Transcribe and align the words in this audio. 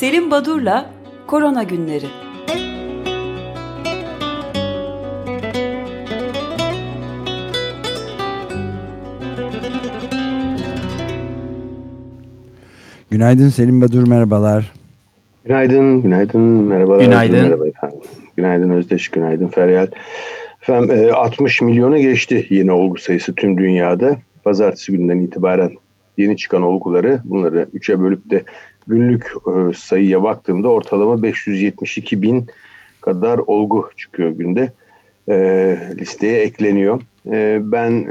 Selim 0.00 0.30
Badur'la 0.30 0.90
Korona 1.26 1.62
Günleri. 1.62 2.06
Günaydın 13.10 13.48
Selim 13.48 13.80
Badur 13.80 14.08
merhabalar. 14.08 14.72
Günaydın, 15.44 16.02
günaydın, 16.02 16.40
merhabalar. 16.40 17.04
Günaydın. 17.04 17.42
Merhaba 17.42 17.66
efendim. 17.66 17.98
Günaydın 18.36 18.70
Özdeş, 18.70 19.08
günaydın 19.08 19.48
Feryal. 19.48 19.86
Efendim 20.62 21.14
60 21.14 21.62
e, 21.62 21.64
milyona 21.64 21.98
geçti 21.98 22.46
yeni 22.50 22.72
olgu 22.72 22.98
sayısı 22.98 23.34
tüm 23.34 23.58
dünyada. 23.58 24.16
Pazartesi 24.44 24.92
günden 24.92 25.18
itibaren 25.18 25.70
yeni 26.16 26.36
çıkan 26.36 26.62
olguları 26.62 27.20
bunları 27.24 27.68
3'e 27.74 28.00
bölüp 28.00 28.30
de 28.30 28.44
günlük 28.86 29.32
e, 29.46 29.74
sayıya 29.74 30.22
baktığımda 30.22 30.68
ortalama 30.68 31.22
572 31.22 32.22
bin 32.22 32.46
kadar 33.00 33.38
olgu 33.38 33.90
çıkıyor 33.96 34.30
günde. 34.30 34.72
E, 35.28 35.36
listeye 35.98 36.40
ekleniyor. 36.40 37.00
Ben 37.72 38.06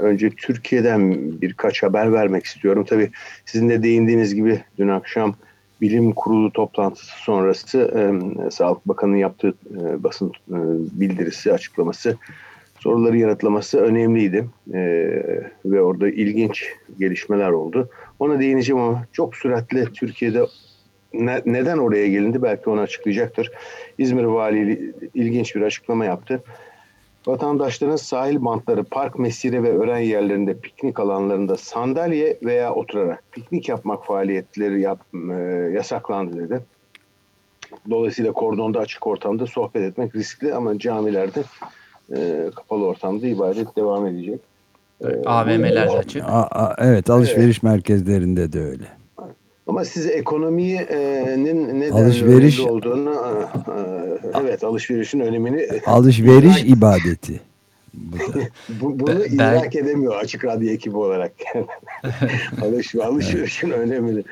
önce 0.00 0.30
Türkiye'den 0.30 1.12
birkaç 1.40 1.82
haber 1.82 2.12
vermek 2.12 2.44
istiyorum. 2.44 2.84
Tabii 2.88 3.10
sizin 3.46 3.68
de 3.68 3.82
değindiğiniz 3.82 4.34
gibi 4.34 4.60
dün 4.78 4.88
akşam 4.88 5.34
bilim 5.80 6.12
kurulu 6.12 6.52
toplantısı 6.52 7.12
sonrası 7.22 7.78
e, 7.78 8.50
Sağlık 8.50 8.88
Bakanı'nın 8.88 9.16
yaptığı 9.16 9.48
e, 9.48 10.02
basın 10.02 10.28
e, 10.28 10.58
bildirisi, 11.00 11.52
açıklaması, 11.52 12.16
soruları 12.88 13.16
yanıtlaması 13.16 13.78
önemliydi. 13.80 14.48
E, 14.74 14.80
ve 15.64 15.82
orada 15.82 16.08
ilginç 16.08 16.66
gelişmeler 16.98 17.50
oldu. 17.50 17.88
Ona 18.18 18.40
değineceğim 18.40 18.82
ama 18.82 19.04
çok 19.12 19.36
süratli 19.36 19.84
Türkiye'de 19.92 20.46
ne, 21.12 21.42
neden 21.46 21.78
oraya 21.78 22.08
gelindi 22.08 22.42
belki 22.42 22.70
onu 22.70 22.80
açıklayacaktır. 22.80 23.50
İzmir 23.98 24.24
Vali 24.24 24.94
ilginç 25.14 25.56
bir 25.56 25.62
açıklama 25.62 26.04
yaptı. 26.04 26.42
Vatandaşların 27.26 27.96
sahil 27.96 28.44
bantları, 28.44 28.84
park, 28.84 29.18
mesire 29.18 29.62
ve 29.62 29.78
öğren 29.78 29.98
yerlerinde, 29.98 30.54
piknik 30.54 31.00
alanlarında 31.00 31.56
sandalye 31.56 32.38
veya 32.42 32.74
oturarak 32.74 33.22
piknik 33.32 33.68
yapmak 33.68 34.06
faaliyetleri 34.06 34.80
yap, 34.80 35.00
e, 35.30 35.34
yasaklandı 35.74 36.38
dedi. 36.38 36.60
Dolayısıyla 37.90 38.32
kordonda 38.32 38.78
açık 38.78 39.06
ortamda 39.06 39.46
sohbet 39.46 39.82
etmek 39.82 40.14
riskli 40.14 40.54
ama 40.54 40.78
camilerde 40.78 41.42
e, 42.16 42.50
kapalı 42.56 42.84
ortamda 42.86 43.26
ibadet 43.26 43.76
devam 43.76 44.06
edecek. 44.06 44.40
E, 45.00 45.06
AVM'ler 45.26 45.86
açık. 45.86 46.22
A, 46.22 46.42
a, 46.42 46.76
evet 46.78 47.10
alışveriş 47.10 47.56
evet. 47.56 47.62
merkezlerinde 47.62 48.52
de 48.52 48.60
öyle. 48.60 48.84
Ama 49.66 49.84
size 49.84 50.10
ekonominin 50.10 51.80
neden 51.80 51.92
alışveriş 51.92 52.60
olduğunu 52.60 53.14
evet 54.42 54.64
alışverişin 54.64 55.20
önemini 55.20 55.68
alışveriş 55.86 56.64
ibadeti. 56.64 57.40
Bu, 58.68 59.00
bunu 59.00 59.20
ben, 59.20 59.34
idrak 59.34 59.76
edemiyor 59.76 60.16
açık 60.16 60.44
radyo 60.44 60.70
ekibi 60.70 60.96
olarak. 60.96 61.32
Alış, 62.62 62.94
alışverişin 62.94 63.70
önemini. 63.70 64.24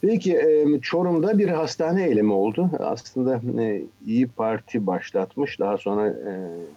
Peki 0.00 0.40
Çorum'da 0.82 1.38
bir 1.38 1.48
hastane 1.48 2.06
eylemi 2.06 2.32
oldu. 2.32 2.70
Aslında 2.78 3.40
İyi 4.06 4.26
Parti 4.28 4.86
başlatmış. 4.86 5.60
Daha 5.60 5.78
sonra 5.78 6.14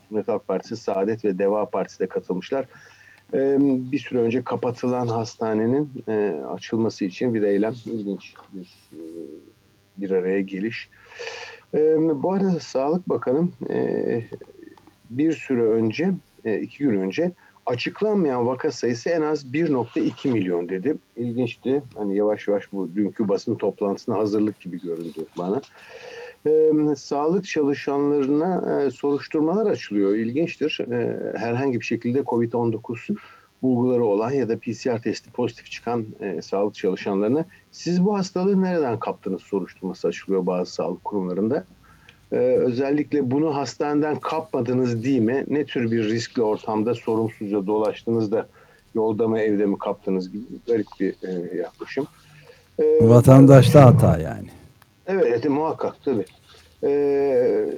Cumhuriyet 0.09 0.27
Halk 0.27 0.47
Partisi, 0.47 0.77
Saadet 0.77 1.25
ve 1.25 1.37
Deva 1.37 1.65
Partisi 1.65 1.99
de 1.99 2.07
katılmışlar 2.07 2.65
bir 3.91 3.99
süre 3.99 4.19
önce 4.19 4.43
kapatılan 4.43 5.07
hastanenin 5.07 5.89
açılması 6.53 7.05
için 7.05 7.33
bir 7.33 7.41
eylem 7.43 7.73
ilginç 7.85 8.33
bir, 8.53 8.69
bir 9.97 10.11
araya 10.11 10.41
geliş. 10.41 10.89
Bu 12.13 12.33
arada 12.33 12.59
Sağlık 12.59 13.09
Bakanı 13.09 13.47
bir 15.09 15.33
süre 15.33 15.63
önce, 15.63 16.11
iki 16.61 16.83
gün 16.83 16.99
önce 16.99 17.31
açıklanmayan 17.65 18.47
vaka 18.47 18.71
sayısı 18.71 19.09
en 19.09 19.21
az 19.21 19.45
1.2 19.45 20.31
milyon 20.31 20.69
dedi. 20.69 20.95
İlginçti. 21.15 21.83
Hani 21.95 22.17
yavaş 22.17 22.47
yavaş 22.47 22.71
bu 22.73 22.95
dünkü 22.95 23.27
basın 23.27 23.55
toplantısına 23.55 24.17
hazırlık 24.17 24.59
gibi 24.59 24.81
göründü 24.81 25.25
bana 25.37 25.61
e, 26.47 26.71
sağlık 26.95 27.45
çalışanlarına 27.45 28.81
e, 28.81 28.91
soruşturmalar 28.91 29.71
açılıyor. 29.71 30.15
İlginçtir. 30.15 30.79
E, 30.91 31.19
herhangi 31.37 31.79
bir 31.79 31.85
şekilde 31.85 32.19
COVID-19 32.19 33.15
bulguları 33.61 34.05
olan 34.05 34.31
ya 34.31 34.49
da 34.49 34.59
PCR 34.59 35.01
testi 35.01 35.31
pozitif 35.31 35.71
çıkan 35.71 36.05
e, 36.19 36.41
sağlık 36.41 36.75
çalışanlarına 36.75 37.45
siz 37.71 38.05
bu 38.05 38.17
hastalığı 38.17 38.61
nereden 38.61 38.99
kaptınız 38.99 39.41
soruşturması 39.41 40.07
açılıyor 40.07 40.45
bazı 40.45 40.73
sağlık 40.73 41.03
kurumlarında. 41.03 41.65
Ee, 42.33 42.37
özellikle 42.37 43.31
bunu 43.31 43.55
hastaneden 43.55 44.15
kapmadınız 44.19 45.03
değil 45.03 45.19
mi? 45.19 45.45
Ne 45.47 45.65
tür 45.65 45.91
bir 45.91 46.09
riskli 46.09 46.41
ortamda 46.41 46.95
sorumsuzca 46.95 47.67
dolaştınız 47.67 48.31
da 48.31 48.47
yolda 48.95 49.27
mı 49.27 49.39
evde 49.39 49.65
mi 49.65 49.77
kaptınız 49.77 50.31
gibi 50.31 50.43
garip 50.67 50.87
bir 50.99 51.09
e, 51.09 51.57
yaklaşım. 51.57 52.07
Ee, 52.79 52.83
Vatandaşta 53.01 53.85
hata 53.85 54.19
yani. 54.19 54.47
Evet, 55.07 55.49
muhakkak 55.49 55.95
tabii. 56.05 56.25
Ee, 56.83 57.69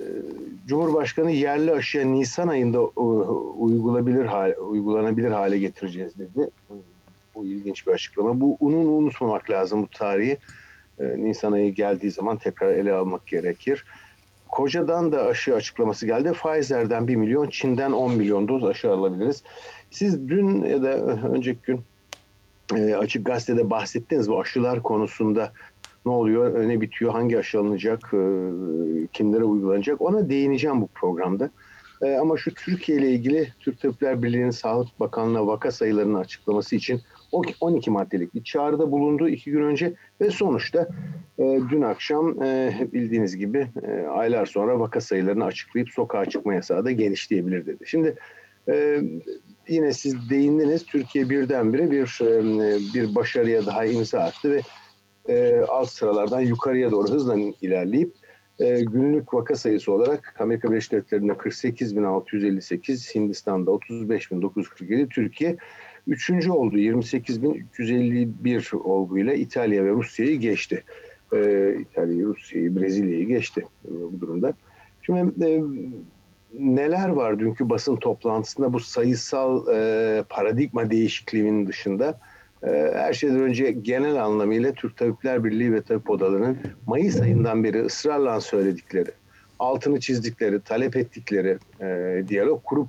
Cumhurbaşkanı 0.68 1.32
yerli 1.32 1.72
aşıya 1.72 2.06
Nisan 2.06 2.48
ayında 2.48 2.82
uygulanabilir 3.58 4.26
hale, 4.26 4.58
uygulanabilir 4.58 5.32
hale 5.32 5.60
getireceğiz 5.60 6.14
dedi. 6.20 6.50
Bu 7.36 7.46
ilginç 7.46 7.88
bir 7.88 7.92
açıklama. 7.92 8.42
Bu 8.42 8.58
unun 8.60 8.86
unutmamak 8.86 9.50
lazım 9.50 9.82
bu 9.82 9.88
tarihi. 9.88 10.38
Ee, 11.00 11.04
Nisan 11.18 11.52
ayı 11.52 11.74
geldiği 11.74 12.12
zaman 12.12 12.38
tekrar 12.38 12.72
ele 12.72 12.94
almak 12.94 13.28
gerekir. 13.28 13.86
Koca'dan 14.56 15.12
da 15.12 15.26
aşı 15.26 15.56
açıklaması 15.56 16.06
geldi. 16.06 16.32
Pfizer'den 16.32 17.08
1 17.08 17.16
milyon, 17.16 17.48
Çin'den 17.50 17.92
10 17.92 18.14
milyon 18.14 18.48
doz 18.48 18.64
aşı 18.64 18.92
alabiliriz. 18.92 19.44
Siz 19.92 20.30
dün 20.30 20.64
ya 20.64 20.84
da 20.84 20.94
önceki 21.34 21.60
gün 21.64 21.82
e, 22.76 22.96
Açık 22.96 23.26
Gazete'de 23.26 23.70
bahsettiniz 23.70 24.30
bu 24.30 24.40
aşılar 24.40 24.84
konusunda 24.84 25.52
ne 26.06 26.12
oluyor, 26.12 26.70
ne 26.70 26.82
bitiyor, 26.82 27.12
hangi 27.12 27.40
aşı 27.40 27.60
alınacak, 27.60 28.00
e, 28.14 28.18
kimlere 29.14 29.44
uygulanacak 29.44 30.02
ona 30.02 30.30
değineceğim 30.30 30.82
bu 30.82 30.88
programda. 30.88 31.50
E, 32.02 32.16
ama 32.16 32.38
şu 32.38 32.54
Türkiye 32.54 32.98
ile 32.98 33.10
ilgili 33.12 33.54
Türk 33.60 33.82
Tabipler 33.82 34.24
Birliği'nin 34.24 34.52
Sağlık 34.52 35.00
Bakanlığı 35.00 35.48
vaka 35.48 35.72
sayılarını 35.72 36.20
açıklaması 36.20 36.76
için 36.76 37.02
12 37.62 37.92
maddelik 37.92 38.36
bir 38.36 38.44
çağrıda 38.44 38.92
bulundu 38.92 39.30
iki 39.30 39.52
gün 39.52 39.62
önce 39.62 39.94
ve 40.22 40.30
sonuçta 40.30 40.88
e, 41.40 41.60
dün 41.70 41.82
akşam 41.82 42.42
bildiğiniz 42.94 43.38
gibi 43.38 43.68
aylar 44.12 44.46
sonra 44.46 44.80
vaka 44.80 45.02
sayılarını 45.02 45.46
açıklayıp 45.46 45.90
sokağa 45.90 46.26
çıkma 46.26 46.54
yasağı 46.54 46.86
da 46.86 46.92
genişleyebilir 46.92 47.66
dedi. 47.66 47.84
Şimdi 47.86 48.16
yine 49.68 49.94
siz 49.94 50.30
değindiniz 50.30 50.86
Türkiye 50.86 51.30
birdenbire 51.30 51.92
bir 51.92 52.20
bir 52.94 53.16
başarıya 53.16 53.66
daha 53.66 53.86
imza 53.86 54.20
attı 54.20 54.52
ve 54.52 54.62
e, 55.30 55.62
alt 55.68 55.90
sıralardan 55.90 56.42
yukarıya 56.42 56.92
doğru 56.92 57.10
hızla 57.10 57.36
ilerleyip 57.62 58.14
e, 58.60 58.82
günlük 58.82 59.34
vaka 59.34 59.56
sayısı 59.56 59.92
olarak 59.92 60.36
Amerika 60.40 60.72
Birleşik 60.72 60.92
Devletleri'nde 60.92 61.32
48.658, 61.32 63.16
Hindistan'da 63.16 63.72
35.947, 63.72 65.10
Türkiye 65.10 65.58
üçüncü 66.08 66.52
oldu. 66.52 66.78
28.351 66.78 68.76
olguyla 68.76 69.34
İtalya 69.34 69.86
ve 69.86 69.90
Rusya'yı 69.90 70.40
geçti. 70.40 70.84
E, 71.34 71.38
İtalya, 71.80 72.26
Rusya'yı, 72.26 72.76
Brezilya'yı 72.76 73.28
geçti 73.28 73.66
e, 73.86 73.90
bu 73.92 74.22
durumda. 74.22 74.54
Şimdi 75.02 75.46
e, 75.46 75.64
neler 76.60 77.10
var 77.10 77.40
dünkü 77.40 77.70
basın 77.70 77.96
toplantısında 77.96 78.74
bu 78.74 78.80
sayısal 78.80 79.68
e, 79.68 80.24
paradigma 80.30 80.92
değişikliğinin 80.92 81.68
dışında? 81.68 82.20
Ee, 82.68 82.92
her 82.96 83.14
şeyden 83.14 83.40
önce 83.40 83.72
genel 83.72 84.26
anlamıyla 84.26 84.74
Türk 84.74 84.98
Tabipler 84.98 85.44
Birliği 85.44 85.74
ve 85.74 85.82
Tabip 85.82 86.10
Odaları'nın 86.10 86.58
Mayıs 86.88 87.22
ayından 87.22 87.64
beri 87.64 87.86
ısrarla 87.86 88.42
söyledikleri, 88.42 89.12
altını 89.60 90.00
çizdikleri, 90.00 90.62
talep 90.62 90.96
ettikleri 90.96 91.58
e, 91.82 92.24
diyalog 92.28 92.64
kurup 92.64 92.88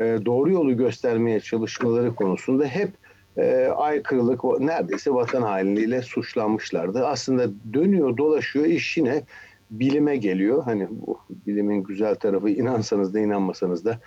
e, 0.00 0.18
doğru 0.26 0.50
yolu 0.50 0.76
göstermeye 0.76 1.40
çalışmaları 1.40 2.14
konusunda 2.14 2.64
hep 2.66 2.90
e, 3.36 3.66
aykırılık, 3.66 4.44
neredeyse 4.60 5.14
vatan 5.14 5.42
hainiyle 5.42 6.02
suçlanmışlardı. 6.02 7.06
Aslında 7.06 7.48
dönüyor 7.72 8.16
dolaşıyor 8.16 8.64
iş 8.64 8.96
yine 8.96 9.22
bilime 9.70 10.16
geliyor. 10.16 10.62
Hani 10.64 10.88
bu 10.90 11.18
bilimin 11.46 11.82
güzel 11.82 12.14
tarafı 12.14 12.48
inansanız 12.48 13.14
da 13.14 13.20
inanmasanız 13.20 13.84
da 13.84 14.00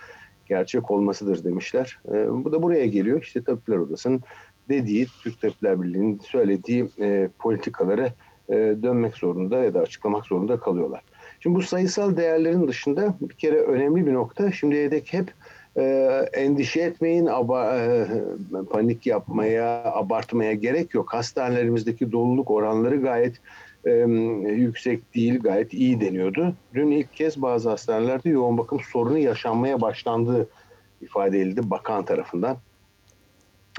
gerçek 0.46 0.90
olmasıdır 0.90 1.44
demişler. 1.44 1.98
E, 2.08 2.44
bu 2.44 2.52
da 2.52 2.62
buraya 2.62 2.86
geliyor. 2.86 3.22
İşte 3.22 3.44
Tabipler 3.44 3.76
Odası'nın 3.76 4.20
dediği, 4.68 5.06
Türk 5.22 5.40
Tabipler 5.40 5.82
Birliği'nin 5.82 6.18
söylediği 6.18 6.88
e, 7.00 7.28
politikaları 7.38 8.12
e, 8.48 8.54
dönmek 8.82 9.16
zorunda 9.16 9.58
ya 9.58 9.74
da 9.74 9.80
açıklamak 9.80 10.26
zorunda 10.26 10.60
kalıyorlar. 10.60 11.02
Şimdi 11.40 11.56
bu 11.56 11.62
sayısal 11.62 12.16
değerlerin 12.16 12.68
dışında 12.68 13.14
bir 13.20 13.34
kere 13.34 13.60
önemli 13.60 14.06
bir 14.06 14.14
nokta 14.14 14.52
şimdiye 14.52 14.90
dek 14.90 15.12
hep 15.12 15.32
e, 15.76 15.82
endişe 16.32 16.80
etmeyin, 16.80 17.26
aba, 17.26 17.76
e, 17.76 18.06
panik 18.70 19.06
yapmaya, 19.06 19.84
abartmaya 19.84 20.52
gerek 20.52 20.94
yok. 20.94 21.14
Hastanelerimizdeki 21.14 22.12
doluluk 22.12 22.50
oranları 22.50 22.96
gayet 22.96 23.36
e, 23.84 23.90
yüksek 24.52 25.14
değil, 25.14 25.40
gayet 25.40 25.74
iyi 25.74 26.00
deniyordu. 26.00 26.54
Dün 26.74 26.90
ilk 26.90 27.12
kez 27.12 27.42
bazı 27.42 27.70
hastanelerde 27.70 28.28
yoğun 28.28 28.58
bakım 28.58 28.80
sorunu 28.92 29.18
yaşanmaya 29.18 29.80
başlandığı 29.80 30.48
ifade 31.00 31.40
edildi 31.40 31.70
bakan 31.70 32.04
tarafından. 32.04 32.56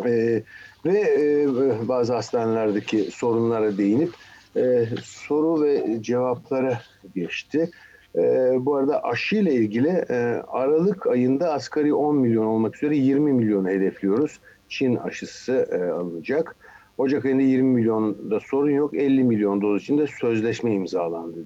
E, 0.05 0.43
ve 0.85 0.99
e, 0.99 1.47
bazı 1.87 2.13
hastanelerdeki 2.13 3.11
sorunlara 3.11 3.77
değinip 3.77 4.11
e, 4.55 4.85
soru 5.03 5.63
ve 5.63 5.97
cevaplara 6.01 6.81
geçti. 7.15 7.71
E, 8.15 8.21
bu 8.59 8.75
arada 8.75 9.03
aşı 9.03 9.35
ile 9.35 9.53
ilgili 9.53 10.05
e, 10.09 10.41
Aralık 10.47 11.07
ayında 11.07 11.53
asgari 11.53 11.93
10 11.93 12.15
milyon 12.15 12.45
olmak 12.45 12.75
üzere 12.75 12.95
20 12.97 13.33
milyon 13.33 13.65
hedefliyoruz. 13.65 14.39
Çin 14.69 14.95
aşısı 14.95 15.69
e, 15.71 15.91
alınacak. 15.91 16.55
Ocak 16.97 17.25
ayında 17.25 17.41
20 17.41 17.69
milyonda 17.69 18.39
sorun 18.39 18.71
yok. 18.71 18.93
50 18.93 19.23
milyon 19.23 19.61
doz 19.61 19.81
için 19.81 19.97
de 19.97 20.07
sözleşme 20.07 20.73
imzalandı 20.73 21.39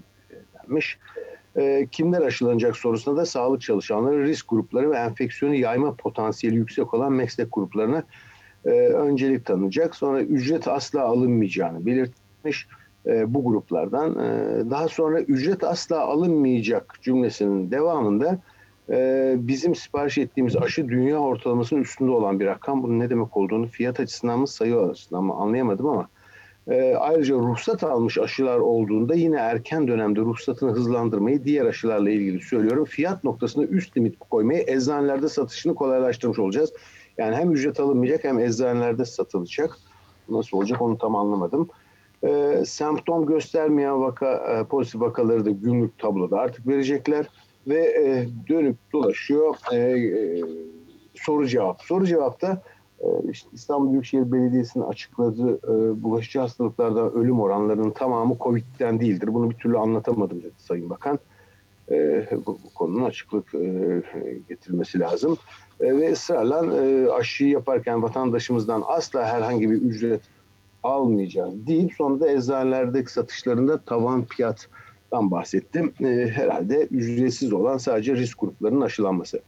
denmiş. 0.63 0.97
E, 1.55 1.87
kimler 1.91 2.21
aşılanacak 2.21 2.77
sorusunda 2.77 3.21
da 3.21 3.25
sağlık 3.25 3.61
çalışanları, 3.61 4.23
risk 4.23 4.49
grupları 4.49 4.91
ve 4.91 4.97
enfeksiyonu 4.97 5.55
yayma 5.55 5.93
potansiyeli 5.93 6.55
yüksek 6.55 6.93
olan 6.93 7.13
meslek 7.13 7.47
gruplarına 7.51 8.03
e, 8.65 8.69
öncelik 8.79 9.45
tanınacak. 9.45 9.95
Sonra 9.95 10.21
ücret 10.21 10.67
asla 10.67 11.01
alınmayacağını 11.01 11.85
belirtmiş 11.85 12.67
e, 13.07 13.33
bu 13.33 13.43
gruplardan. 13.43 14.11
E, 14.11 14.69
daha 14.69 14.87
sonra 14.87 15.21
ücret 15.21 15.63
asla 15.63 15.99
alınmayacak 15.99 16.99
cümlesinin 17.01 17.71
devamında 17.71 18.39
e, 18.89 19.33
bizim 19.37 19.75
sipariş 19.75 20.17
ettiğimiz 20.17 20.55
aşı 20.55 20.89
dünya 20.89 21.19
ortalamasının 21.19 21.81
üstünde 21.81 22.11
olan 22.11 22.39
bir 22.39 22.45
rakam. 22.45 22.83
Bunun 22.83 22.99
ne 22.99 23.09
demek 23.09 23.37
olduğunu 23.37 23.67
fiyat 23.67 23.99
açısından 23.99 24.39
mı 24.39 24.47
sayı 24.47 24.77
açısından 24.77 25.23
mı 25.23 25.33
anlayamadım 25.33 25.87
ama 25.87 26.07
e, 26.67 26.95
ayrıca 26.95 27.35
ruhsat 27.35 27.83
almış 27.83 28.17
aşılar 28.17 28.57
olduğunda 28.57 29.15
yine 29.15 29.37
erken 29.37 29.87
dönemde 29.87 30.19
ruhsatını 30.19 30.71
hızlandırmayı 30.71 31.43
diğer 31.43 31.65
aşılarla 31.65 32.09
ilgili 32.09 32.41
söylüyorum. 32.41 32.85
Fiyat 32.85 33.23
noktasında 33.23 33.65
üst 33.65 33.97
limit 33.97 34.19
koymayı 34.19 34.63
eczanelerde 34.67 35.29
satışını 35.29 35.75
kolaylaştırmış 35.75 36.39
olacağız. 36.39 36.73
Yani 37.17 37.35
hem 37.35 37.51
ücret 37.51 37.79
alınmayacak 37.79 38.23
hem 38.23 38.39
eczanelerde 38.39 39.05
satılacak. 39.05 39.77
Nasıl 40.29 40.57
olacak 40.57 40.81
onu 40.81 40.97
tam 40.97 41.15
anlamadım. 41.15 41.69
E, 42.25 42.63
semptom 42.65 43.25
göstermeyen 43.25 44.01
vaka, 44.01 44.35
e, 44.35 44.63
pozitif 44.63 45.01
vakaları 45.01 45.45
da 45.45 45.51
günlük 45.51 45.99
tabloda 45.99 46.37
artık 46.39 46.67
verecekler. 46.67 47.25
Ve 47.67 47.79
e, 47.79 48.27
dönüp 48.49 48.75
dolaşıyor 48.93 49.55
e, 49.71 49.77
e, 49.77 50.41
soru 51.15 51.47
cevap. 51.47 51.81
Soru 51.81 52.05
cevapta 52.05 52.61
e, 52.99 53.07
işte 53.31 53.49
İstanbul 53.53 53.91
Büyükşehir 53.91 54.31
Belediyesi'nin 54.31 54.83
açıkladığı 54.83 55.57
e, 55.57 56.03
bulaşıcı 56.03 56.39
hastalıklarda 56.39 57.11
ölüm 57.11 57.39
oranlarının 57.39 57.91
tamamı 57.91 58.37
COVID'den 58.39 58.99
değildir. 58.99 59.33
Bunu 59.33 59.49
bir 59.49 59.55
türlü 59.55 59.77
anlatamadım 59.77 60.39
dedi 60.39 60.53
Sayın 60.57 60.89
Bakan. 60.89 61.19
E, 61.91 62.27
bu, 62.45 62.57
bu 62.65 62.73
konunun 62.75 63.03
açıklık 63.03 63.55
e, 63.55 64.01
getirmesi 64.49 64.99
lazım. 64.99 65.37
E, 65.79 65.97
ve 65.97 66.11
ısrarla 66.11 66.85
e, 66.85 67.09
aşıyı 67.11 67.49
yaparken 67.49 68.03
vatandaşımızdan 68.03 68.83
asla 68.87 69.25
herhangi 69.25 69.71
bir 69.71 69.81
ücret 69.81 70.21
almayacağız 70.85 71.67
deyip 71.67 71.93
sonunda 71.93 72.31
eczanelerdeki 72.31 73.11
satışlarında 73.11 73.77
tavan 73.77 74.25
fiyattan 74.25 75.31
bahsettim. 75.31 75.93
E, 76.03 76.27
herhalde 76.33 76.87
ücretsiz 76.91 77.53
olan 77.53 77.77
sadece 77.77 78.15
risk 78.15 78.39
gruplarının 78.39 78.81
aşılanması. 78.81 79.41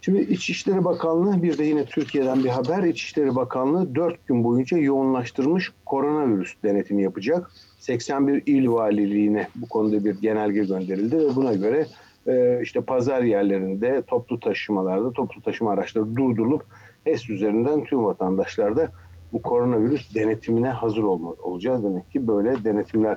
Şimdi 0.00 0.20
İçişleri 0.20 0.84
Bakanlığı 0.84 1.42
bir 1.42 1.58
de 1.58 1.64
yine 1.64 1.84
Türkiye'den 1.84 2.44
bir 2.44 2.48
haber. 2.48 2.82
İçişleri 2.82 3.34
Bakanlığı 3.34 3.94
4 3.94 4.26
gün 4.26 4.44
boyunca 4.44 4.78
yoğunlaştırmış 4.78 5.72
koronavirüs 5.86 6.54
denetimi 6.64 7.02
yapacak. 7.02 7.50
81 7.78 8.42
il 8.46 8.68
valiliğine 8.68 9.48
bu 9.54 9.68
konuda 9.68 10.04
bir 10.04 10.20
genelge 10.20 10.64
gönderildi 10.64 11.18
ve 11.18 11.36
buna 11.36 11.54
göre 11.54 11.86
e, 12.26 12.60
işte 12.62 12.80
pazar 12.80 13.22
yerlerinde, 13.22 14.02
toplu 14.06 14.40
taşımalarda, 14.40 15.12
toplu 15.12 15.42
taşıma 15.42 15.72
araçları 15.72 16.16
durdurulup 16.16 16.64
HES 17.04 17.30
üzerinden 17.30 17.84
tüm 17.84 18.04
vatandaşlarda 18.04 18.92
bu 19.34 19.42
koronavirüs 19.42 20.14
denetimine 20.14 20.68
hazır 20.68 21.02
olma, 21.02 21.30
olacağız. 21.42 21.84
Demek 21.84 22.10
ki 22.10 22.26
böyle 22.26 22.64
denetimler 22.64 23.16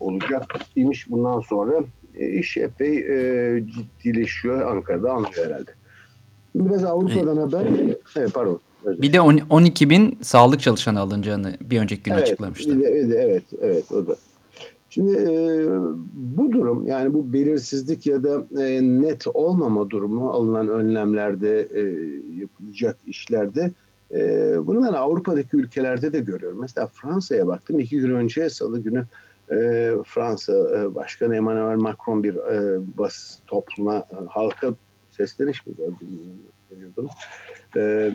olacak 0.00 0.42
imiş 0.76 1.10
bundan 1.10 1.40
sonra. 1.40 1.84
E, 2.14 2.28
iş 2.28 2.56
epey 2.56 2.98
e, 2.98 3.64
ciddileşiyor 3.66 4.76
Ankara'da 4.76 5.12
anlıyor 5.12 5.46
herhalde. 5.46 5.70
Biraz 6.54 6.84
Avrupa'dan 6.84 7.36
haber. 7.36 7.66
Evet 8.16 8.34
pardon. 8.34 8.60
Bir 8.86 9.12
de 9.12 9.20
12 9.20 9.90
bin 9.90 10.18
sağlık 10.22 10.60
çalışanı 10.60 11.00
alınacağını 11.00 11.56
bir 11.60 11.80
önceki 11.80 12.02
gün 12.02 12.12
evet, 12.12 12.22
açıklamıştı. 12.22 12.80
Evet, 12.84 13.14
evet, 13.16 13.44
evet 13.60 13.92
o 13.92 14.06
da. 14.06 14.16
Şimdi 14.90 15.12
e, 15.12 15.66
bu 16.14 16.52
durum 16.52 16.86
yani 16.86 17.14
bu 17.14 17.32
belirsizlik 17.32 18.06
ya 18.06 18.22
da 18.22 18.46
e, 18.62 18.82
net 18.82 19.26
olmama 19.26 19.90
durumu 19.90 20.30
alınan 20.30 20.68
önlemlerde 20.68 21.68
e, 21.74 21.82
yapılacak 22.40 22.96
işlerde 23.06 23.70
e, 24.12 24.54
bunu 24.66 24.86
ben 24.86 24.92
Avrupa'daki 24.92 25.56
ülkelerde 25.56 26.12
de 26.12 26.20
görüyorum. 26.20 26.60
Mesela 26.60 26.86
Fransa'ya 26.86 27.46
baktım 27.46 27.80
iki 27.80 28.00
gün 28.00 28.14
önce 28.14 28.50
salı 28.50 28.80
günü 28.80 29.04
e, 29.50 29.90
Fransa 30.06 30.52
e, 30.52 30.94
Başkanı 30.94 31.36
Emmanuel 31.36 31.76
Macron 31.76 32.22
bir 32.22 32.34
e, 32.34 32.80
bas 32.98 33.38
topluma 33.46 33.96
e, 33.96 34.16
halka 34.28 34.74
sesleniş 35.10 35.66
mi 35.66 35.72
e, 37.76 38.12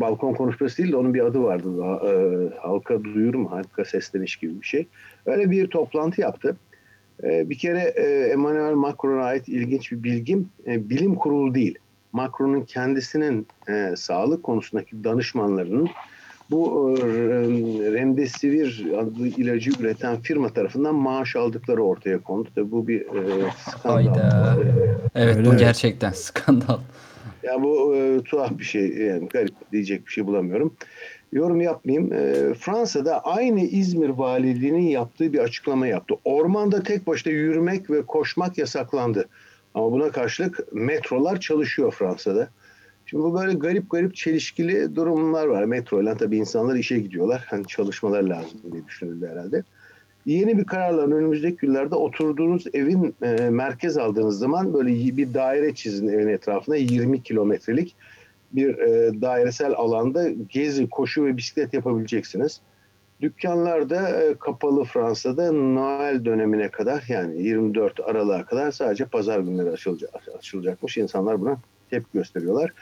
balkon 0.00 0.34
konuşması 0.34 0.78
değil 0.78 0.92
de 0.92 0.96
onun 0.96 1.14
bir 1.14 1.20
adı 1.20 1.42
vardı. 1.42 1.68
E, 2.06 2.12
halka 2.58 3.04
duyurum, 3.04 3.46
halka 3.46 3.84
sesleniş 3.84 4.36
gibi 4.36 4.60
bir 4.60 4.66
şey. 4.66 4.88
Öyle 5.26 5.50
bir 5.50 5.66
toplantı 5.66 6.20
yaptı. 6.20 6.56
Bir 7.22 7.58
kere 7.58 7.80
Emmanuel 8.32 8.74
Macron'a 8.74 9.24
ait 9.24 9.48
ilginç 9.48 9.92
bir 9.92 10.02
bilgim 10.02 10.48
bilim 10.66 11.14
kurulu 11.14 11.54
değil. 11.54 11.78
Macron'un 12.12 12.62
kendisinin 12.62 13.46
e, 13.68 13.94
sağlık 13.96 14.42
konusundaki 14.42 15.04
danışmanlarının 15.04 15.88
bu 16.50 16.94
e, 16.98 17.02
Remdesivir 17.92 18.86
adlı 18.98 19.26
ilacı 19.26 19.70
üreten 19.80 20.20
firma 20.20 20.48
tarafından 20.48 20.94
maaş 20.94 21.36
aldıkları 21.36 21.84
ortaya 21.84 22.18
kondu. 22.18 22.48
Tabii 22.54 22.70
bu 22.70 22.88
bir 22.88 23.00
e, 23.00 23.50
skandal. 23.68 24.14
Hayda. 24.14 24.56
Evet 25.14 25.36
Öyle 25.36 25.50
bu 25.50 25.56
gerçekten 25.56 26.10
skandal. 26.10 26.78
Ya 27.42 27.62
bu 27.62 27.96
e, 27.96 28.20
tuhaf 28.24 28.58
bir 28.58 28.64
şey 28.64 28.88
yani 28.88 29.28
garip 29.28 29.72
diyecek 29.72 30.06
bir 30.06 30.12
şey 30.12 30.26
bulamıyorum. 30.26 30.74
Yorum 31.32 31.60
yapmayayım. 31.60 32.12
E, 32.12 32.54
Fransa'da 32.54 33.24
aynı 33.24 33.60
İzmir 33.60 34.08
valiliğinin 34.08 34.88
yaptığı 34.88 35.32
bir 35.32 35.38
açıklama 35.38 35.86
yaptı. 35.86 36.14
Ormanda 36.24 36.82
tek 36.82 37.06
başına 37.06 37.32
yürümek 37.32 37.90
ve 37.90 38.02
koşmak 38.02 38.58
yasaklandı. 38.58 39.28
Ama 39.74 39.92
buna 39.92 40.10
karşılık 40.10 40.72
metrolar 40.72 41.40
çalışıyor 41.40 41.92
Fransa'da. 41.92 42.48
Şimdi 43.06 43.24
bu 43.24 43.34
böyle 43.34 43.52
garip 43.52 43.90
garip 43.90 44.14
çelişkili 44.14 44.96
durumlar 44.96 45.46
var. 45.46 45.64
Metro 45.64 46.02
ile 46.02 46.16
tabii 46.16 46.36
insanlar 46.36 46.76
işe 46.76 46.98
gidiyorlar. 46.98 47.44
Hani 47.50 47.66
çalışmalar 47.66 48.22
lazım 48.22 48.60
diye 48.72 48.86
düşünüldü 48.86 49.28
herhalde. 49.28 49.62
Yeni 50.26 50.58
bir 50.58 50.64
kararla 50.64 51.02
önümüzdeki 51.02 51.56
günlerde 51.56 51.94
oturduğunuz 51.94 52.66
evin 52.72 53.14
e, 53.22 53.50
merkez 53.50 53.96
aldığınız 53.96 54.38
zaman 54.38 54.74
böyle 54.74 55.16
bir 55.16 55.34
daire 55.34 55.74
çizin 55.74 56.08
evin 56.08 56.28
etrafına 56.28 56.76
20 56.76 57.22
kilometrelik 57.22 57.96
bir 58.52 58.78
e, 58.78 59.20
dairesel 59.20 59.72
alanda 59.72 60.28
gezi, 60.28 60.88
koşu 60.88 61.24
ve 61.24 61.36
bisiklet 61.36 61.74
yapabileceksiniz. 61.74 62.60
Dükkanlar 63.20 63.90
da 63.90 64.22
e, 64.22 64.34
kapalı 64.34 64.84
Fransa'da 64.84 65.52
Noel 65.52 66.24
dönemine 66.24 66.68
kadar 66.68 67.04
yani 67.08 67.42
24 67.42 68.00
Aralık'a 68.00 68.44
kadar 68.44 68.70
sadece 68.72 69.04
pazar 69.04 69.40
günleri 69.40 69.70
açılacak, 69.70 70.10
açılacakmış. 70.38 70.96
İnsanlar 70.96 71.40
buna 71.40 71.56
tepki 71.90 72.10
gösteriyorlar. 72.12 72.72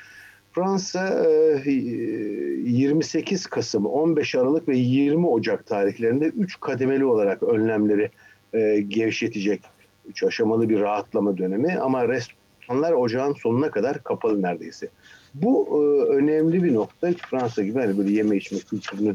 Fransa 0.52 1.24
28 1.64 3.46
e, 3.46 3.50
Kasım, 3.50 3.86
15 3.86 4.34
Aralık 4.34 4.68
ve 4.68 4.76
20 4.76 5.26
Ocak 5.26 5.66
tarihlerinde 5.66 6.26
3 6.26 6.60
kademeli 6.60 7.04
olarak 7.04 7.42
önlemleri 7.42 8.10
e, 8.52 8.80
gevşetecek. 8.80 9.60
3 10.08 10.24
aşamalı 10.24 10.68
bir 10.68 10.80
rahatlama 10.80 11.38
dönemi 11.38 11.78
ama 11.78 12.08
restoranlar 12.08 12.92
ocağın 12.92 13.34
sonuna 13.34 13.70
kadar 13.70 14.02
kapalı 14.02 14.42
neredeyse. 14.42 14.88
Bu 15.34 15.66
e, 15.68 15.76
önemli 16.12 16.62
bir 16.62 16.74
nokta. 16.74 17.10
Fransa 17.30 17.62
gibi 17.62 17.78
hani 17.78 17.98
böyle 17.98 18.10
yeme 18.10 18.36
içme 18.36 18.58
kültürünü 18.58 19.14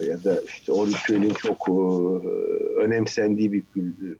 ya 0.00 0.24
da 0.24 0.40
işte 0.46 0.72
o 0.72 0.86
ritüelin 0.86 1.34
çok 1.34 1.68
önemsendiği 2.76 3.52
bir 3.52 3.62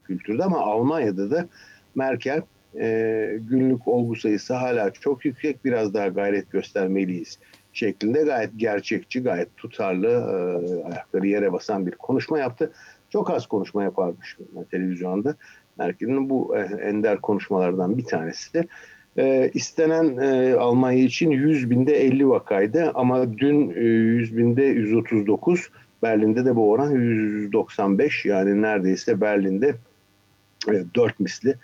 kültürde 0.03 0.43
ama 0.43 0.59
Almanya'da 0.59 1.31
da 1.31 1.47
Merkel 1.95 2.41
e, 2.79 3.39
günlük 3.49 3.87
olgu 3.87 4.15
sayısı 4.15 4.53
hala 4.53 4.93
çok 4.93 5.25
yüksek 5.25 5.65
biraz 5.65 5.93
daha 5.93 6.07
gayret 6.07 6.51
göstermeliyiz 6.51 7.39
şeklinde 7.73 8.23
gayet 8.23 8.51
gerçekçi, 8.57 9.23
gayet 9.23 9.57
tutarlı, 9.57 10.07
e, 10.07 10.83
ayakları 10.83 11.27
yere 11.27 11.53
basan 11.53 11.85
bir 11.85 11.91
konuşma 11.91 12.39
yaptı. 12.39 12.71
Çok 13.09 13.29
az 13.29 13.47
konuşma 13.47 13.83
yaparmış 13.83 14.37
televizyonda. 14.71 15.35
Merkel'in 15.77 16.29
bu 16.29 16.57
e, 16.57 16.59
ender 16.61 17.21
konuşmalardan 17.21 17.97
bir 17.97 18.05
tanesi 18.05 18.53
de 18.53 18.67
E, 19.17 19.51
istenen 19.53 20.17
e, 20.17 20.55
Almanya 20.55 20.99
için 20.99 21.31
100 21.31 21.69
binde 21.69 22.01
50 22.01 22.29
vakaydı 22.29 22.91
ama 22.95 23.37
dün 23.37 23.69
e, 23.69 23.79
100 23.79 24.37
binde 24.37 24.63
139. 24.63 25.69
Berlin'de 26.03 26.45
de 26.45 26.55
bu 26.55 26.71
oran 26.71 26.91
195 26.91 28.25
yani 28.25 28.61
neredeyse 28.61 29.21
Berlin'de 29.21 29.75
e, 30.69 30.83
4 30.95 31.19
misli 31.19 31.55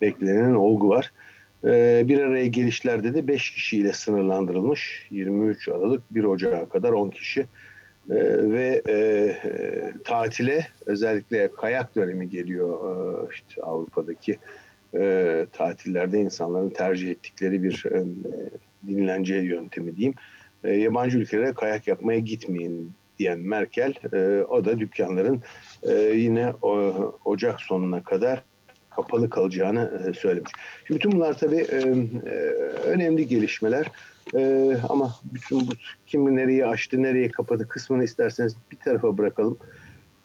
beklenen 0.00 0.54
olgu 0.54 0.88
var. 0.88 1.12
E, 1.64 2.04
bir 2.08 2.20
araya 2.20 2.46
gelişlerde 2.46 3.14
de 3.14 3.28
5 3.28 3.50
kişiyle 3.50 3.92
sınırlandırılmış. 3.92 5.06
23 5.10 5.68
Aralık 5.68 6.02
1 6.10 6.24
Ocak'a 6.24 6.68
kadar 6.68 6.92
10 6.92 7.10
kişi. 7.10 7.40
E, 8.10 8.16
ve 8.50 8.82
e, 8.88 9.36
tatile 10.04 10.66
özellikle 10.86 11.50
kayak 11.52 11.96
dönemi 11.96 12.30
geliyor 12.30 12.78
e, 12.90 13.28
işte 13.34 13.62
Avrupa'daki 13.62 14.38
e, 14.94 15.46
tatillerde 15.52 16.20
insanların 16.20 16.70
tercih 16.70 17.10
ettikleri 17.10 17.62
bir 17.62 17.84
e, 17.90 18.04
dinlence 18.86 19.34
yöntemi 19.34 19.96
diyeyim. 19.96 20.14
E, 20.64 20.72
yabancı 20.72 21.18
ülkelere 21.18 21.52
kayak 21.52 21.88
yapmaya 21.88 22.18
gitmeyin 22.18 22.92
diyen 23.18 23.38
Merkel 23.38 23.94
e, 24.12 24.44
o 24.44 24.64
da 24.64 24.78
dükkanların 24.78 25.42
e, 25.82 25.92
yine 25.94 26.52
o, 26.62 26.92
Ocak 27.24 27.60
sonuna 27.60 28.04
kadar 28.04 28.42
kapalı 28.90 29.30
kalacağını 29.30 30.02
e, 30.08 30.12
söylemiş. 30.12 30.52
Şimdi 30.86 30.98
bütün 30.98 31.12
bunlar 31.12 31.38
tabii 31.38 31.66
e, 31.70 31.76
e, 31.76 32.36
önemli 32.84 33.28
gelişmeler 33.28 33.86
e, 34.34 34.72
ama 34.88 35.14
bütün 35.24 35.60
bu 35.60 35.72
kim 36.06 36.36
nereye 36.36 36.66
açtı, 36.66 37.02
nereye 37.02 37.30
kapadı 37.30 37.68
kısmını 37.68 38.04
isterseniz 38.04 38.56
bir 38.70 38.76
tarafa 38.76 39.18
bırakalım. 39.18 39.58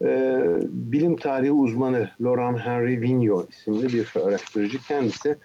E, 0.01 0.41
bilim 0.69 1.15
tarihi 1.15 1.51
uzmanı 1.51 2.09
Laurent 2.21 2.59
Henry 2.59 3.01
Vigneault 3.01 3.49
isimli 3.49 3.93
bir 3.93 4.13
araştırıcı 4.27 4.77
kendisi 4.87 5.35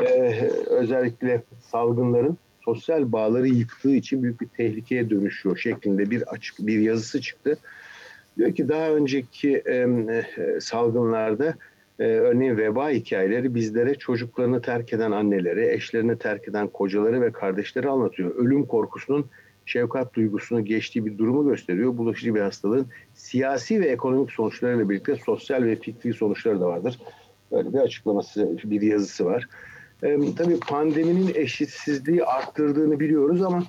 e, 0.00 0.48
özellikle 0.66 1.42
salgınların 1.60 2.38
sosyal 2.64 3.12
bağları 3.12 3.48
yıktığı 3.48 3.94
için 3.94 4.22
büyük 4.22 4.40
bir 4.40 4.48
tehlikeye 4.48 5.10
dönüşüyor 5.10 5.56
şeklinde 5.56 6.10
bir 6.10 6.22
açık 6.22 6.66
bir 6.66 6.80
yazısı 6.80 7.20
çıktı. 7.20 7.58
Diyor 8.36 8.54
ki 8.54 8.68
daha 8.68 8.90
önceki 8.90 9.62
e, 9.68 9.86
salgınlarda 10.60 11.54
e, 11.98 12.04
örneğin 12.04 12.56
veba 12.56 12.90
hikayeleri 12.90 13.54
bizlere 13.54 13.94
çocuklarını 13.94 14.62
terk 14.62 14.92
eden 14.92 15.10
anneleri, 15.10 15.70
eşlerini 15.70 16.18
terk 16.18 16.48
eden 16.48 16.68
kocaları 16.68 17.20
ve 17.20 17.32
kardeşleri 17.32 17.88
anlatıyor. 17.88 18.34
Ölüm 18.36 18.66
korkusunun 18.66 19.26
şefkat 19.66 20.14
duygusunu 20.14 20.64
geçtiği 20.64 21.06
bir 21.06 21.18
durumu 21.18 21.44
gösteriyor. 21.44 21.96
Bulaşıcı 21.96 22.34
bir 22.34 22.40
hastalığın 22.40 22.86
siyasi 23.14 23.80
ve 23.80 23.86
ekonomik 23.86 24.30
sonuçlarıyla 24.30 24.90
birlikte 24.90 25.16
sosyal 25.16 25.62
ve 25.62 25.76
fikri 25.76 26.14
sonuçları 26.14 26.60
da 26.60 26.66
vardır. 26.66 26.98
Böyle 27.52 27.72
bir 27.72 27.78
açıklaması, 27.78 28.58
bir 28.64 28.82
yazısı 28.82 29.24
var. 29.24 29.48
E, 30.02 30.18
tabii 30.34 30.60
pandeminin 30.60 31.32
eşitsizliği 31.34 32.24
arttırdığını 32.24 33.00
biliyoruz 33.00 33.42
ama 33.42 33.62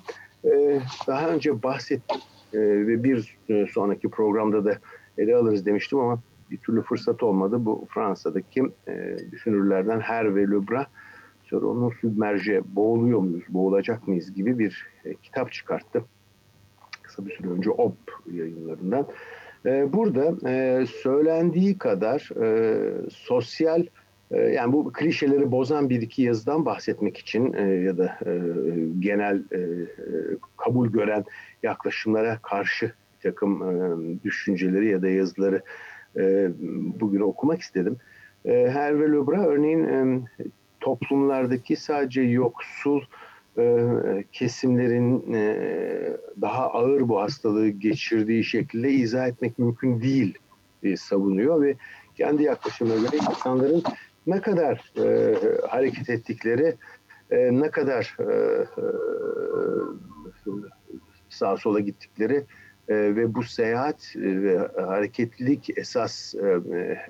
e, 0.44 0.80
daha 1.06 1.28
önce 1.28 1.62
bahsettim 1.62 2.20
e, 2.52 2.58
ve 2.58 3.04
bir 3.04 3.36
e, 3.48 3.66
sonraki 3.66 4.08
programda 4.08 4.64
da 4.64 4.78
ele 5.18 5.36
alırız 5.36 5.66
demiştim 5.66 5.98
ama 5.98 6.18
bir 6.50 6.56
türlü 6.56 6.82
fırsat 6.82 7.22
olmadı. 7.22 7.56
Bu 7.60 7.86
Fransa'daki 7.94 8.62
e, 8.88 9.16
düşünürlerden 9.32 10.00
Hervé 10.00 10.52
Lebras 10.52 10.86
Sorunu 11.50 11.90
submerje 12.00 12.62
boğuluyor 12.66 13.20
muyuz, 13.20 13.44
boğulacak 13.48 14.08
mıyız 14.08 14.34
gibi 14.34 14.58
bir 14.58 14.86
e, 15.04 15.14
kitap 15.14 15.52
çıkarttı. 15.52 16.04
Kısa 17.02 17.26
bir 17.26 17.30
süre 17.30 17.48
önce 17.48 17.70
OP 17.70 17.96
yayınlarından. 18.32 19.06
E, 19.66 19.92
burada 19.92 20.50
e, 20.50 20.86
söylendiği 20.86 21.78
kadar 21.78 22.30
e, 22.42 22.78
sosyal 23.10 23.86
e, 24.30 24.40
yani 24.40 24.72
bu 24.72 24.92
klişeleri 24.92 25.50
bozan 25.50 25.90
bir 25.90 26.02
iki 26.02 26.22
yazıdan 26.22 26.64
bahsetmek 26.66 27.18
için 27.18 27.52
e, 27.52 27.62
ya 27.62 27.98
da 27.98 28.18
e, 28.26 28.40
genel 28.98 29.36
e, 29.52 29.60
kabul 30.56 30.88
gören 30.88 31.24
yaklaşımlara 31.62 32.38
karşı 32.42 32.92
takım 33.22 33.62
e, 33.62 33.94
düşünceleri 34.24 34.86
ya 34.86 35.02
da 35.02 35.08
yazıları 35.08 35.62
e, 36.16 36.50
bugün 37.00 37.20
okumak 37.20 37.60
istedim. 37.60 37.96
E, 38.44 38.50
Hervé 38.50 39.12
Lebras 39.12 39.46
örneğin 39.46 39.84
e, 39.84 40.20
toplumlardaki 40.86 41.76
sadece 41.76 42.22
yoksul 42.22 43.02
e, 43.58 43.64
kesimlerin 44.32 45.32
e, 45.32 45.56
daha 46.40 46.70
ağır 46.70 47.08
bu 47.08 47.20
hastalığı 47.20 47.68
geçirdiği 47.68 48.44
şekilde 48.44 48.90
izah 48.90 49.28
etmek 49.28 49.58
mümkün 49.58 50.00
değil 50.00 50.38
diye 50.82 50.96
savunuyor 50.96 51.62
ve 51.62 51.74
kendi 52.16 52.42
yaklaşımına 52.42 52.94
göre 52.94 53.16
insanların 53.16 53.82
ne 54.26 54.40
kadar 54.40 54.92
e, 54.98 55.34
hareket 55.68 56.10
ettikleri, 56.10 56.74
e, 57.30 57.36
ne 57.60 57.70
kadar 57.70 58.16
e, 58.20 58.24
e, 58.24 58.84
sağa 61.28 61.56
sola 61.56 61.80
gittikleri 61.80 62.44
e, 62.88 62.94
ve 62.94 63.34
bu 63.34 63.42
seyahat 63.42 64.12
e, 64.16 64.42
ve 64.42 64.58
hareketlilik 64.76 65.78
esas 65.78 66.34
e, 66.34 66.46
e, 66.48 67.06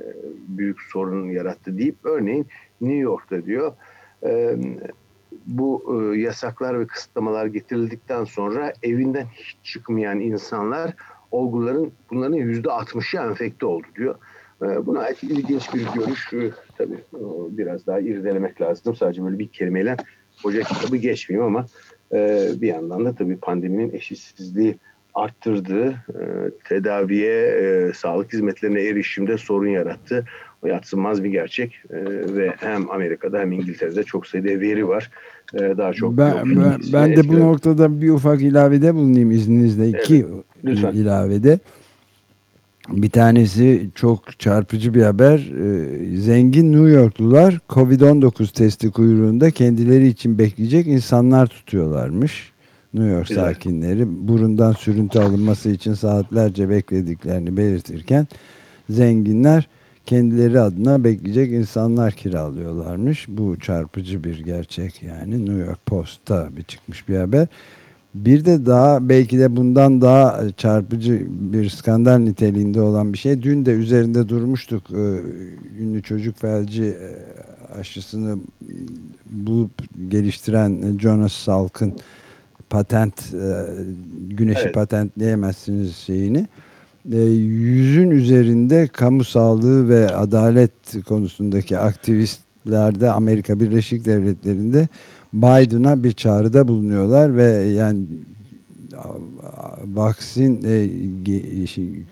büyük 0.48 0.82
sorun 0.82 1.30
yarattı 1.30 1.78
deyip 1.78 1.96
örneğin 2.04 2.46
New 2.80 2.98
York'ta 2.98 3.44
diyor 3.44 3.72
e, 4.26 4.56
bu 5.46 5.84
e, 6.14 6.18
yasaklar 6.18 6.80
ve 6.80 6.86
kısıtlamalar 6.86 7.46
getirildikten 7.46 8.24
sonra 8.24 8.72
evinden 8.82 9.26
hiç 9.34 9.56
çıkmayan 9.62 10.20
insanlar 10.20 10.94
olguların 11.30 11.92
bunların 12.10 12.36
yüzde 12.36 12.70
altmışı 12.70 13.16
enfekte 13.16 13.66
oldu 13.66 13.86
diyor. 13.96 14.14
E, 14.62 14.86
buna 14.86 15.00
ait 15.00 15.22
ilginç 15.22 15.74
bir 15.74 15.86
görüş. 15.94 16.32
E, 16.32 16.50
tabii 16.78 16.98
biraz 17.50 17.86
daha 17.86 18.00
irdelemek 18.00 18.60
lazım. 18.60 18.96
Sadece 18.96 19.24
böyle 19.24 19.38
bir 19.38 19.48
kelimeyle 19.48 19.96
hoca 20.42 20.62
kitabı 20.62 20.96
geçmeyeyim 20.96 21.56
ama 21.56 21.66
e, 22.12 22.48
bir 22.60 22.68
yandan 22.68 23.04
da 23.04 23.14
tabii 23.14 23.36
pandeminin 23.36 23.92
eşitsizliği 23.92 24.78
arttırdığı 25.16 25.88
e, 25.90 26.24
tedaviye, 26.64 27.46
e, 27.46 27.92
sağlık 27.92 28.32
hizmetlerine 28.32 28.82
erişimde 28.82 29.38
sorun 29.38 29.68
yarattı. 29.68 30.24
O 30.62 30.66
yatsınmaz 30.66 31.24
bir 31.24 31.30
gerçek 31.30 31.80
e, 31.90 31.96
ve 32.36 32.54
hem 32.56 32.90
Amerika'da 32.90 33.38
hem 33.38 33.52
İngiltere'de 33.52 34.04
çok 34.04 34.26
sayıda 34.26 34.60
veri 34.60 34.88
var. 34.88 35.10
E, 35.54 35.58
daha 35.58 35.92
çok 35.92 36.18
ben, 36.18 36.34
ben, 36.44 36.80
ben 36.92 37.16
de 37.16 37.28
bu 37.28 37.40
noktada 37.40 38.00
bir 38.00 38.10
ufak 38.10 38.42
ilavede 38.42 38.94
bulunayım 38.94 39.30
izninizle. 39.30 39.88
iki 39.88 40.26
evet, 40.66 40.94
ilavede. 40.94 41.58
Bir 42.88 43.10
tanesi 43.10 43.90
çok 43.94 44.38
çarpıcı 44.38 44.94
bir 44.94 45.02
haber. 45.02 45.38
Zengin 46.14 46.72
New 46.72 46.90
Yorklular 46.90 47.58
Covid-19 47.68 48.52
testi 48.52 48.90
kuyruğunda 48.90 49.50
kendileri 49.50 50.06
için 50.06 50.38
bekleyecek 50.38 50.86
insanlar 50.86 51.46
tutuyorlarmış. 51.46 52.52
New 52.96 53.14
York 53.14 53.28
Güzel. 53.28 53.44
sakinleri 53.44 54.28
burundan 54.28 54.72
sürüntü 54.72 55.18
alınması 55.18 55.70
için 55.70 55.94
saatlerce 55.94 56.68
beklediklerini 56.68 57.56
belirtirken 57.56 58.26
zenginler 58.90 59.68
kendileri 60.06 60.60
adına 60.60 61.04
bekleyecek 61.04 61.52
insanlar 61.52 62.12
kiralıyorlarmış. 62.12 63.26
Bu 63.28 63.58
çarpıcı 63.60 64.24
bir 64.24 64.44
gerçek 64.44 65.02
yani 65.02 65.46
New 65.46 65.64
York 65.66 65.86
Post'ta 65.86 66.48
bir 66.56 66.62
çıkmış 66.62 67.08
bir 67.08 67.16
haber. 67.16 67.46
Bir 68.14 68.44
de 68.44 68.66
daha 68.66 69.08
belki 69.08 69.38
de 69.38 69.56
bundan 69.56 70.00
daha 70.00 70.50
çarpıcı 70.56 71.26
bir 71.28 71.68
skandal 71.68 72.18
niteliğinde 72.18 72.80
olan 72.80 73.12
bir 73.12 73.18
şey. 73.18 73.42
Dün 73.42 73.66
de 73.66 73.70
üzerinde 73.70 74.28
durmuştuk. 74.28 74.82
Ee, 74.90 75.20
ünlü 75.80 76.02
çocuk 76.02 76.38
felci 76.38 76.84
e, 76.84 77.10
aşısını 77.78 78.38
bulup 79.30 79.70
geliştiren 80.08 80.98
Jonas 80.98 81.32
Salk'ın 81.32 81.94
patent 82.70 83.34
e, 83.34 83.66
güneşi 84.28 84.60
evet. 84.62 84.74
patentleyemezsiniz 84.74 85.96
şeyini. 85.96 86.46
E, 87.12 87.20
yüzün 87.20 88.10
üzerinde 88.10 88.86
kamu 88.86 89.24
sağlığı 89.24 89.88
ve 89.88 90.08
adalet 90.08 90.72
konusundaki 91.08 91.78
aktivistlerde 91.78 93.10
Amerika 93.10 93.60
Birleşik 93.60 94.04
Devletleri'nde 94.04 94.88
Biden'a 95.32 96.04
bir 96.04 96.12
çağrıda 96.12 96.68
bulunuyorlar 96.68 97.36
ve 97.36 97.50
yani 97.64 98.00
vaksin 99.84 100.64
e, 100.66 100.88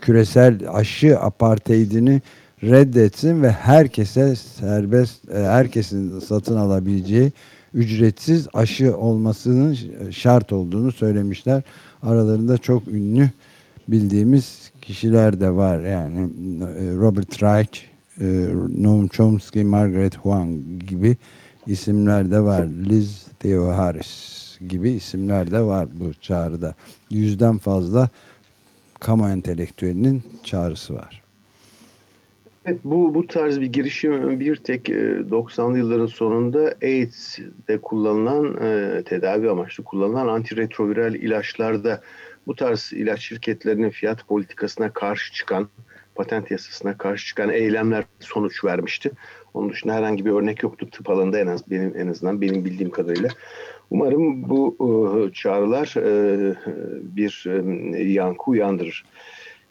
küresel 0.01 0.59
aşı 0.69 1.19
apartheidini 1.21 2.23
reddetsin 2.63 3.43
ve 3.43 3.51
herkese 3.51 4.37
serbest 4.37 5.33
herkesin 5.33 6.21
satın 6.21 6.57
alabileceği 6.57 7.33
ücretsiz 7.75 8.49
aşı 8.55 8.97
olmasının 8.97 9.79
şart 10.11 10.53
olduğunu 10.53 10.93
söylemişler. 10.93 11.63
Aralarında 12.03 12.59
çok 12.59 12.89
ünlü 12.89 13.31
bildiğimiz 13.89 14.71
kişiler 14.83 15.41
de 15.41 15.51
var. 15.51 15.81
Yani 15.81 16.21
e, 16.63 16.97
Robert 16.97 17.43
Reich, 17.43 17.81
e, 18.21 18.25
Noam 18.83 19.09
Chomsky, 19.09 19.65
Margaret 19.65 20.17
Huang 20.17 20.61
gibi 20.89 21.17
isimler 21.67 22.31
de 22.31 22.41
var. 22.41 22.67
Liz 22.67 23.27
Theoharis 23.41 24.59
gibi 24.69 24.91
isimler 24.91 25.51
de 25.51 25.61
var 25.61 25.89
bu 26.01 26.15
çağrıda. 26.15 26.75
Yüzden 27.11 27.59
fazla 27.59 28.09
kamu 29.01 29.29
entelektüelinin 29.29 30.23
çağrısı 30.45 30.95
var. 30.95 31.24
Evet, 32.67 32.81
bu, 32.85 33.15
bu 33.15 33.27
tarz 33.27 33.61
bir 33.61 33.67
girişim 33.67 34.41
bir 34.41 34.57
tek 34.57 34.89
90'lı 34.89 35.79
yılların 35.79 36.07
sonunda 36.07 36.75
AIDS'de 36.83 37.81
kullanılan, 37.81 38.57
tedavi 39.05 39.51
amaçlı 39.51 39.85
kullanılan 39.85 40.29
antiretroviral 40.29 41.15
ilaçlarda 41.15 42.03
bu 42.47 42.55
tarz 42.55 42.93
ilaç 42.93 43.21
şirketlerinin 43.21 43.91
fiyat 43.91 44.27
politikasına 44.29 44.93
karşı 44.93 45.33
çıkan, 45.33 45.69
patent 46.15 46.51
yasasına 46.51 46.99
karşı 46.99 47.27
çıkan 47.27 47.51
eylemler 47.51 48.05
sonuç 48.21 48.65
vermişti. 48.65 49.11
Onun 49.55 49.71
dışında 49.71 49.95
herhangi 49.95 50.25
bir 50.25 50.31
örnek 50.31 50.63
yoktu 50.63 50.91
tıp 50.91 51.11
alanında 51.11 51.39
en 51.39 51.47
az 51.47 51.71
benim 51.71 51.95
en 51.97 52.09
azından 52.09 52.41
benim 52.41 52.65
bildiğim 52.65 52.91
kadarıyla. 52.91 53.29
Umarım 53.91 54.49
bu 54.49 54.77
e, 54.81 55.33
çağrılar 55.33 55.95
e, 55.97 56.55
bir 57.17 57.45
e, 57.95 58.03
yankı 58.03 58.51
uyandırır. 58.51 59.05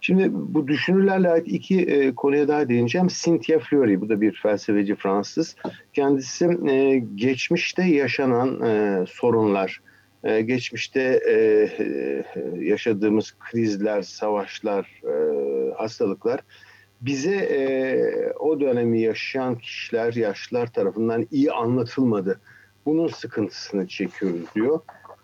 Şimdi 0.06 0.30
bu 0.32 0.68
düşünürlerle 0.68 1.30
ait 1.30 1.48
iki 1.48 1.82
e, 1.82 2.16
konuya 2.16 2.48
daha 2.48 2.70
değineceğim. 2.70 3.08
Cynthia 3.08 3.60
Fleury, 3.60 4.02
bu 4.02 4.10
da 4.10 4.22
bir 4.22 4.32
felsefeci 4.32 4.96
Fransız. 4.96 5.56
Kendisi 5.94 6.46
e, 6.70 7.04
geçmişte 7.16 7.84
yaşanan 7.84 8.62
e, 8.62 9.06
sorunlar, 9.08 9.82
e, 10.24 10.42
geçmişte 10.42 11.20
e, 11.28 11.34
e, 11.34 12.24
yaşadığımız 12.60 13.36
krizler, 13.40 14.02
savaşlar, 14.02 15.02
e, 15.04 15.14
hastalıklar 15.74 16.40
bize 17.02 17.36
e, 17.36 17.62
o 18.40 18.60
dönemi 18.60 19.02
yaşayan 19.02 19.58
kişiler, 19.58 20.14
yaşlılar 20.14 20.74
tarafından 20.74 21.28
iyi 21.32 21.52
anlatılmadı. 21.52 22.40
Bunun 22.86 23.08
sıkıntısını 23.08 23.88
çekiyoruz 23.88 24.42
diyor. 24.56 24.80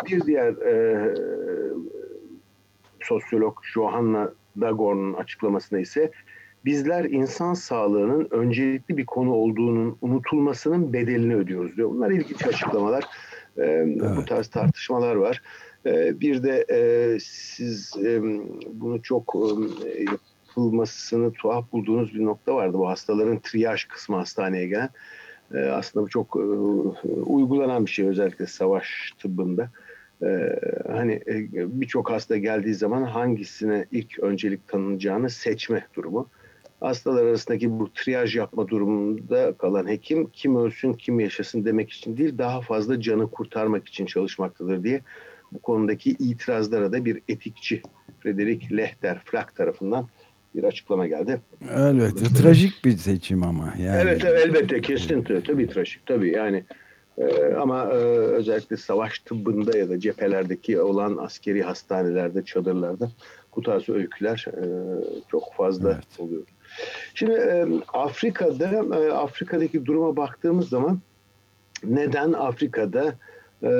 Bir 0.05 0.21
diğer 0.21 0.53
e, 0.53 1.15
sosyolog 2.99 3.57
Johanna 3.73 4.33
Dagor'un 4.61 5.13
açıklamasında 5.13 5.79
ise 5.79 6.11
bizler 6.65 7.05
insan 7.05 7.53
sağlığının 7.53 8.27
öncelikli 8.31 8.97
bir 8.97 9.05
konu 9.05 9.33
olduğunun 9.33 9.97
unutulmasının 10.01 10.93
bedelini 10.93 11.35
ödüyoruz 11.35 11.77
diyor. 11.77 11.89
Bunlar 11.89 12.11
ilginç 12.11 12.45
açıklamalar. 12.45 13.03
Ee, 13.57 13.61
evet. 13.61 14.17
Bu 14.17 14.25
tarz 14.25 14.47
tartışmalar 14.47 15.15
var. 15.15 15.41
Ee, 15.85 16.19
bir 16.19 16.43
de 16.43 16.65
e, 16.71 16.79
siz 17.19 17.93
e, 18.05 18.21
bunu 18.73 19.01
çok 19.01 19.35
e, 19.85 20.05
yapılmasını 20.49 21.31
tuhaf 21.33 21.71
bulduğunuz 21.71 22.13
bir 22.13 22.25
nokta 22.25 22.55
vardı. 22.55 22.77
Bu 22.77 22.89
hastaların 22.89 23.39
triyaj 23.39 23.83
kısmı 23.83 24.15
hastaneye 24.15 24.67
gelen. 24.67 24.89
Aslında 25.71 26.05
bu 26.05 26.09
çok 26.09 26.35
uygulanan 27.25 27.85
bir 27.85 27.91
şey 27.91 28.07
özellikle 28.07 28.47
savaş 28.47 29.13
tıbbında. 29.19 29.69
Hani 30.87 31.21
birçok 31.55 32.11
hasta 32.11 32.37
geldiği 32.37 32.73
zaman 32.73 33.03
hangisine 33.03 33.85
ilk 33.91 34.19
öncelik 34.19 34.67
tanınacağını 34.67 35.29
seçme 35.29 35.87
durumu 35.95 36.29
hastalar 36.79 37.25
arasındaki 37.25 37.79
bu 37.79 37.93
triyaj 37.93 38.35
yapma 38.35 38.67
durumunda 38.67 39.53
kalan 39.57 39.87
hekim 39.87 40.29
kim 40.33 40.55
ölsün 40.55 40.93
kim 40.93 41.19
yaşasın 41.19 41.65
demek 41.65 41.91
için 41.91 42.17
değil 42.17 42.37
daha 42.37 42.61
fazla 42.61 43.01
canı 43.01 43.31
kurtarmak 43.31 43.87
için 43.87 44.05
çalışmaktadır 44.05 44.83
diye 44.83 45.01
bu 45.51 45.59
konudaki 45.59 46.09
itirazlara 46.09 46.91
da 46.91 47.05
bir 47.05 47.21
etikçi 47.27 47.81
Frederick 48.19 48.77
Lehter 48.77 49.19
Flack 49.25 49.55
tarafından 49.55 50.07
bir 50.55 50.63
açıklama 50.63 51.07
geldi. 51.07 51.41
Elbette. 51.75 52.25
Trajik 52.25 52.85
bir 52.85 52.97
seçim 52.97 53.43
ama. 53.43 53.73
Yani. 53.79 54.01
Evet 54.01 54.25
elbette 54.25 54.81
kesinlikle. 54.81 55.43
Tabii 55.43 55.67
trajik. 55.67 56.05
Tabii 56.05 56.31
yani 56.31 56.63
ee, 57.19 57.53
ama 57.53 57.83
e, 57.83 57.95
özellikle 57.95 58.77
savaş 58.77 59.19
tıbbında 59.19 59.77
ya 59.77 59.89
da 59.89 59.99
cephelerdeki 59.99 60.81
olan 60.81 61.17
askeri 61.17 61.63
hastanelerde, 61.63 62.45
çadırlarda 62.45 63.11
bu 63.55 63.61
tarz 63.61 63.89
öyküler 63.89 64.45
e, 64.47 64.63
çok 65.31 65.53
fazla 65.53 65.91
evet. 65.91 66.19
oluyor. 66.19 66.43
Şimdi 67.13 67.31
e, 67.31 67.67
Afrika'da 67.93 68.97
e, 68.97 69.11
Afrika'daki 69.11 69.85
duruma 69.85 70.17
baktığımız 70.17 70.69
zaman 70.69 70.99
neden 71.83 72.33
Afrika'da 72.33 73.15
e, 73.63 73.71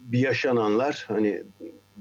bir 0.00 0.18
yaşananlar 0.18 1.04
hani 1.08 1.42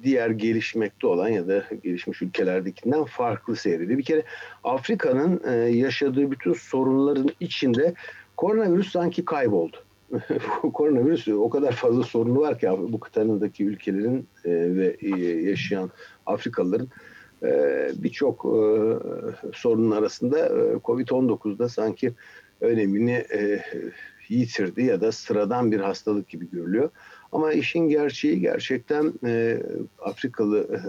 diğer 0.04 0.30
gelişmekte 0.30 1.08
olan 1.08 1.30
ya 1.30 1.48
da 1.48 1.64
gelişmiş 1.84 2.22
ülkelerdekinden 2.22 3.04
farklı 3.04 3.56
seyrediyor. 3.56 4.00
Bir 4.00 4.04
kere 4.04 4.24
Afrika'nın 4.64 5.42
e, 5.48 5.52
yaşadığı 5.54 6.32
bütün 6.32 6.54
sorunların 6.54 7.30
içinde 7.40 7.94
koronavirüs 8.38 8.92
sanki 8.92 9.26
kayboldu. 9.26 9.78
koronavirüs 10.74 11.28
o 11.28 11.50
kadar 11.50 11.72
fazla 11.72 12.04
sorunu 12.04 12.40
var 12.40 12.60
ki 12.60 12.70
bu 12.70 13.00
kıtanındaki 13.00 13.66
ülkelerin 13.66 14.28
e, 14.46 14.52
ve 14.52 14.98
e, 15.02 15.10
yaşayan 15.50 15.92
Afrikalıların 16.26 16.90
ee, 17.44 17.92
birçok 17.96 18.46
e, 18.46 18.60
sorunun 19.54 19.92
arasında 19.92 20.40
e, 20.40 20.74
Covid-19'da 20.74 21.70
sanki 21.70 22.14
önemini 22.62 23.12
e, 23.12 23.64
yitirdi 24.30 24.84
ya 24.84 25.02
da 25.02 25.12
sıradan 25.12 25.72
bir 25.72 25.80
hastalık 25.80 26.30
gibi 26.30 26.50
görülüyor. 26.50 26.90
Ama 27.32 27.54
işin 27.54 27.80
gerçeği 27.80 28.40
gerçekten 28.40 29.14
Afrikalı 30.00 30.82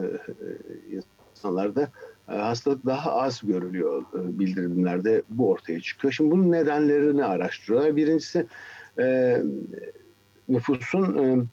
insanlarda 0.90 1.88
hastalık 2.26 2.86
daha 2.86 3.12
az 3.12 3.40
görülüyor 3.44 4.04
bildirimlerde 4.14 5.22
bu 5.28 5.50
ortaya 5.50 5.80
çıkıyor. 5.80 6.12
Şimdi 6.12 6.30
bunun 6.30 6.52
nedenlerini 6.52 7.24
araştırıyorlar. 7.24 7.96
Birincisi 7.96 8.46
nüfusun 10.48 11.48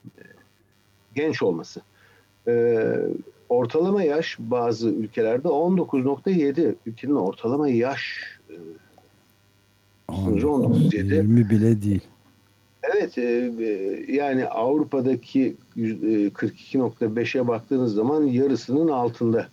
genç 1.16 1.44
olması 1.44 1.82
ortalama 3.54 4.04
yaş 4.04 4.38
bazı 4.40 4.90
ülkelerde 4.90 5.48
19.7 5.48 6.76
ülkenin 6.86 7.16
ortalama 7.16 7.70
yaş 7.70 8.24
e, 8.50 8.56
sınırı 10.16 10.46
19.7 10.46 11.16
20 11.16 11.50
bile 11.50 11.82
değil. 11.82 12.02
Evet 12.84 13.18
e, 13.18 13.52
yani 14.14 14.48
Avrupa'daki 14.48 15.56
42.5'e 15.78 17.48
baktığınız 17.48 17.94
zaman 17.94 18.24
yarısının 18.24 18.88
altında. 18.88 19.48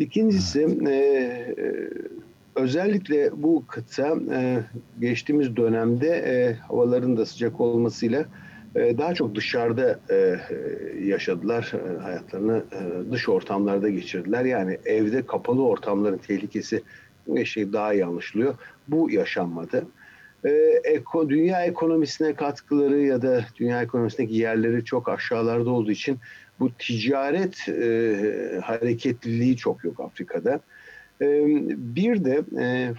İkincisi 0.00 0.78
e, 0.86 1.54
özellikle 2.56 3.30
bu 3.42 3.64
kıta 3.68 4.16
geçtiğimiz 5.00 5.56
dönemde 5.56 6.56
havaların 6.68 7.16
da 7.16 7.26
sıcak 7.26 7.60
olmasıyla 7.60 8.26
ee, 8.76 8.98
daha 8.98 9.14
çok 9.14 9.34
dışarıda 9.34 10.00
e, 10.10 10.40
yaşadılar 11.04 11.72
e, 11.74 11.98
hayatlarını 11.98 12.64
e, 12.72 13.12
dış 13.12 13.28
ortamlarda 13.28 13.88
geçirdiler. 13.88 14.44
Yani 14.44 14.78
evde 14.84 15.26
kapalı 15.26 15.66
ortamların 15.66 16.18
tehlikesi 16.18 16.82
şey 17.44 17.72
daha 17.72 17.94
iyi 17.94 18.04
anlaşılıyor. 18.04 18.54
Bu 18.88 19.10
yaşanmadı. 19.10 19.86
Eko, 20.84 21.28
dünya 21.28 21.64
ekonomisine 21.64 22.34
katkıları 22.34 23.00
ya 23.00 23.22
da 23.22 23.44
dünya 23.56 23.82
ekonomisindeki 23.82 24.34
yerleri 24.34 24.84
çok 24.84 25.08
aşağılarda 25.08 25.70
olduğu 25.70 25.90
için 25.90 26.18
bu 26.60 26.70
ticaret 26.78 27.68
e, 27.68 28.60
hareketliliği 28.64 29.56
çok 29.56 29.84
yok 29.84 30.00
Afrika'da. 30.00 30.60
Bir 31.76 32.24
de 32.24 32.44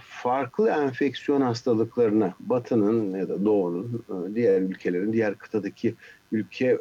farklı 0.08 0.70
enfeksiyon 0.70 1.40
hastalıklarına 1.40 2.34
Batı'nın 2.40 3.18
ya 3.18 3.28
da 3.28 3.44
Doğu'nun, 3.44 4.04
diğer 4.34 4.60
ülkelerin, 4.60 5.12
diğer 5.12 5.34
kıtadaki 5.34 5.94
ülke 6.32 6.78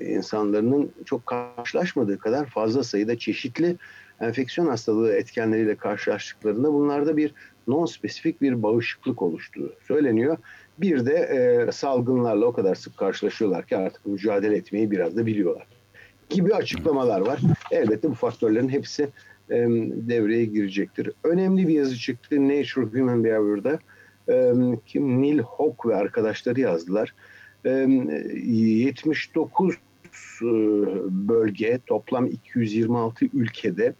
insanlarının 0.00 0.92
çok 1.04 1.26
karşılaşmadığı 1.26 2.18
kadar 2.18 2.46
fazla 2.46 2.84
sayıda 2.84 3.18
çeşitli 3.18 3.76
enfeksiyon 4.20 4.66
hastalığı 4.66 5.12
etkenleriyle 5.12 5.74
karşılaştıklarında 5.74 6.72
bunlarda 6.72 7.16
bir 7.16 7.34
non-spesifik 7.68 8.40
bir 8.40 8.62
bağışıklık 8.62 9.22
oluştuğu 9.22 9.72
söyleniyor. 9.88 10.36
Bir 10.78 11.06
de 11.06 11.14
e, 11.14 11.72
salgınlarla 11.72 12.46
o 12.46 12.52
kadar 12.52 12.74
sık 12.74 12.96
karşılaşıyorlar 12.96 13.66
ki 13.66 13.76
artık 13.76 14.06
mücadele 14.06 14.56
etmeyi 14.56 14.90
biraz 14.90 15.16
da 15.16 15.26
biliyorlar 15.26 15.66
gibi 16.30 16.54
açıklamalar 16.54 17.20
var. 17.20 17.40
Elbette 17.70 18.10
bu 18.10 18.14
faktörlerin 18.14 18.68
hepsi 18.68 19.08
devreye 20.08 20.44
girecektir. 20.44 21.10
Önemli 21.24 21.68
bir 21.68 21.74
yazı 21.74 21.96
çıktı 21.96 22.48
Nature 22.48 23.00
Human 23.00 23.24
Behavior'da. 23.24 23.78
Kim 24.86 25.22
Neil 25.22 25.38
Hock 25.38 25.86
ve 25.86 25.96
arkadaşları 25.96 26.60
yazdılar. 26.60 27.14
79 27.64 29.74
bölge 31.10 31.80
toplam 31.86 32.26
226 32.26 33.26
ülkede 33.34 33.94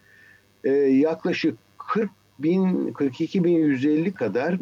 yaklaşık 0.69 1.59
40 1.79 2.11
bin 2.39 2.93
42 2.93 3.45
bin 3.45 3.59
150 3.59 4.15
kadar 4.15 4.59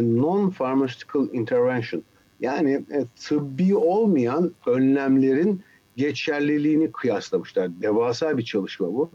non-pharmaceutical 0.00 1.32
intervention 1.32 2.02
yani 2.40 2.72
e, 2.72 3.04
tıbbi 3.16 3.76
olmayan 3.76 4.52
önlemlerin 4.66 5.62
geçerliliğini 5.96 6.92
kıyaslamışlar. 6.92 7.82
Devasa 7.82 8.38
bir 8.38 8.44
çalışma 8.44 8.86
bu. 8.86 9.10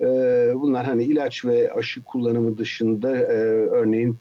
Ee, 0.00 0.52
bunlar 0.54 0.86
hani 0.86 1.04
ilaç 1.04 1.44
ve 1.44 1.72
aşı 1.72 2.02
kullanımı 2.04 2.58
dışında 2.58 3.16
e, 3.16 3.34
örneğin 3.70 4.16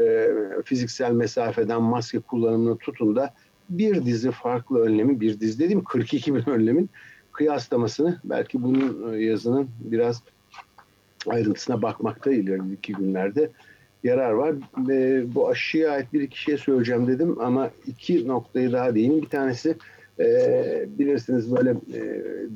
e, 0.00 0.28
fiziksel 0.64 1.12
mesafeden 1.12 1.82
maske 1.82 2.20
kullanımını 2.20 2.78
tutun 2.78 3.16
da 3.16 3.34
bir 3.70 4.04
dizi 4.04 4.30
farklı 4.30 4.80
önlemi, 4.80 5.20
bir 5.20 5.40
dizi 5.40 5.58
dediğim 5.58 5.84
42 5.84 6.34
bin 6.34 6.48
önlemin 6.50 6.90
kıyaslamasını 7.32 8.20
belki 8.24 8.62
bunun 8.62 9.12
e, 9.12 9.24
yazının 9.24 9.68
biraz 9.80 10.22
ayrıntısına 11.26 11.82
bakmakta 11.82 12.32
ileriki 12.32 12.92
günlerde 12.92 13.50
yarar 14.04 14.30
var. 14.30 14.54
E, 14.90 15.24
bu 15.34 15.48
aşıya 15.48 15.90
ait 15.90 16.12
bir 16.12 16.20
iki 16.20 16.40
şey 16.40 16.56
söyleyeceğim 16.56 17.06
dedim 17.06 17.40
ama 17.40 17.70
iki 17.86 18.28
noktayı 18.28 18.72
daha 18.72 18.94
değineyim. 18.94 19.22
Bir 19.22 19.28
tanesi 19.28 19.76
e, 20.20 20.26
bilirsiniz 20.88 21.56
böyle 21.56 21.70
e, 21.70 22.00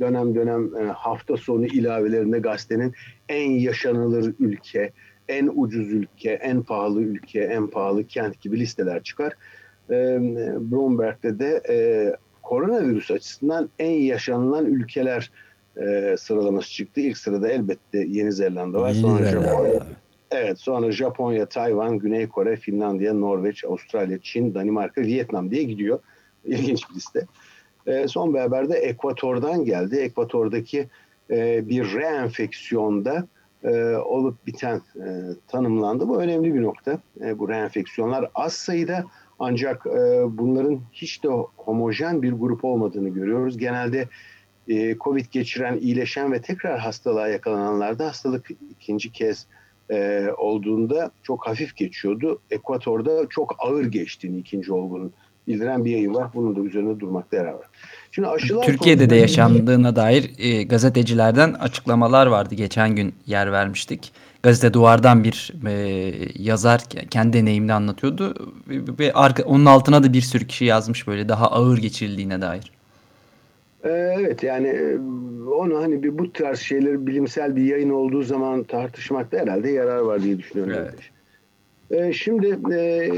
dönem 0.01 0.35
dönem 0.35 0.77
e, 0.77 0.85
hafta 0.85 1.37
sonu 1.37 1.67
ilavelerinde 1.67 2.39
gazetenin 2.39 2.95
en 3.29 3.51
yaşanılır 3.51 4.35
ülke, 4.41 4.93
en 5.29 5.51
ucuz 5.55 5.93
ülke, 5.93 6.31
en 6.31 6.63
pahalı 6.63 7.03
ülke, 7.03 7.41
en 7.41 7.67
pahalı 7.67 8.07
kent 8.07 8.41
gibi 8.41 8.61
listeler 8.61 9.03
çıkar. 9.03 9.33
E, 9.91 10.19
Bloomberg'de 10.61 11.39
de 11.39 11.63
e, 11.69 11.77
koronavirüs 12.43 13.11
açısından 13.11 13.69
en 13.79 13.91
yaşanılan 13.91 14.67
ülkeler 14.67 15.31
e, 15.79 16.17
sıralaması 16.19 16.71
çıktı. 16.71 17.01
İlk 17.01 17.19
sırada 17.19 17.49
elbette 17.49 17.99
Yeni 17.99 18.33
Zelanda 18.33 18.81
var. 18.81 18.93
Sonra 18.95 19.25
Japonya. 19.25 19.87
Evet 20.31 20.61
sonra 20.61 20.93
Japonya, 20.93 21.47
Tayvan, 21.47 21.99
Güney 21.99 22.29
Kore, 22.29 22.57
Finlandiya, 22.57 23.15
Norveç, 23.15 23.65
Avustralya, 23.65 24.19
Çin, 24.23 24.55
Danimarka, 24.55 25.01
Vietnam 25.01 25.51
diye 25.51 25.63
gidiyor. 25.63 25.99
İlginç 26.45 26.91
bir 26.91 26.95
liste. 26.95 27.27
E, 27.87 28.09
son 28.09 28.35
bir 28.35 28.39
haber 28.39 28.69
de 28.69 28.75
Ekvator'dan 28.75 29.65
geldi. 29.65 29.97
Ekvator'daki 29.97 30.89
e, 31.31 31.69
bir 31.69 31.93
reenfeksiyonda 31.93 33.27
e, 33.65 33.97
olup 33.97 34.47
biten 34.47 34.77
e, 34.77 35.07
tanımlandı. 35.49 36.09
Bu 36.09 36.21
önemli 36.21 36.55
bir 36.55 36.63
nokta. 36.63 36.99
E, 37.21 37.39
bu 37.39 37.49
reenfeksiyonlar 37.49 38.31
az 38.35 38.53
sayıda 38.53 39.05
ancak 39.39 39.87
e, 39.87 40.23
bunların 40.39 40.81
hiç 40.93 41.25
de 41.25 41.29
homojen 41.57 42.23
bir 42.23 42.33
grup 42.33 42.65
olmadığını 42.65 43.09
görüyoruz. 43.09 43.59
Genelde 43.59 44.09
e, 44.69 44.97
Covid 44.99 45.27
geçiren, 45.31 45.79
iyileşen 45.79 46.33
ve 46.33 46.43
tekrar 46.43 46.79
hastalığa 46.79 47.29
yakalananlarda 47.29 48.07
hastalık 48.07 48.51
ikinci 48.71 49.13
kez 49.13 49.47
e, 49.91 50.27
olduğunda 50.39 51.11
çok 51.23 51.47
hafif 51.47 51.77
geçiyordu. 51.77 52.41
Ekvator'da 52.51 53.27
çok 53.31 53.57
ağır 53.59 53.85
geçtiğini 53.85 54.39
ikinci 54.39 54.73
olgunun 54.73 55.13
bildiren 55.47 55.85
bir 55.85 55.91
yayın 55.91 56.15
var. 56.15 56.29
Bunun 56.35 56.57
da 56.57 56.61
üzerinde 56.61 57.01
durmakta 57.01 57.37
yarar 57.37 57.53
var. 57.53 57.67
Şimdi 58.11 58.29
aşılar 58.29 58.63
Türkiye'de 58.63 59.11
de 59.11 59.17
yaşandığına 59.17 59.97
dair 59.97 60.31
e, 60.39 60.63
gazetecilerden 60.63 61.53
açıklamalar 61.53 62.27
vardı. 62.27 62.55
Geçen 62.55 62.97
gün 62.97 63.15
yer 63.27 63.53
vermiştik. 63.53 64.13
Gazete 64.43 64.75
Duvar'dan 64.75 65.25
bir 65.25 65.53
e, 65.67 65.73
yazar 66.35 66.81
kendi 67.11 67.39
deneyimini 67.39 67.73
anlatıyordu. 67.73 68.53
Ve 68.69 69.13
arka, 69.13 69.43
onun 69.43 69.67
altına 69.67 70.03
da 70.03 70.13
bir 70.13 70.21
sürü 70.21 70.47
kişi 70.47 70.65
yazmış 70.65 71.07
böyle 71.07 71.29
daha 71.29 71.47
ağır 71.47 71.79
geçirildiğine 71.79 72.41
dair. 72.41 72.78
Ee, 73.89 74.15
evet 74.19 74.43
yani 74.43 74.69
e, 74.69 74.99
onu 75.51 75.79
hani 75.83 76.03
bir 76.03 76.19
bu 76.19 76.33
tarz 76.33 76.59
şeyleri 76.59 77.07
bilimsel 77.07 77.57
bir 77.57 77.65
yayın 77.65 77.91
olduğu 77.91 78.23
zaman 78.23 78.65
tartışmakta 78.65 79.39
herhalde 79.39 79.71
yarar 79.71 79.99
var 79.99 80.23
diye 80.23 80.39
düşünüyorum. 80.39 80.75
Evet. 80.77 80.95
Ee, 81.91 82.13
şimdi 82.13 82.59
e, 82.75 83.11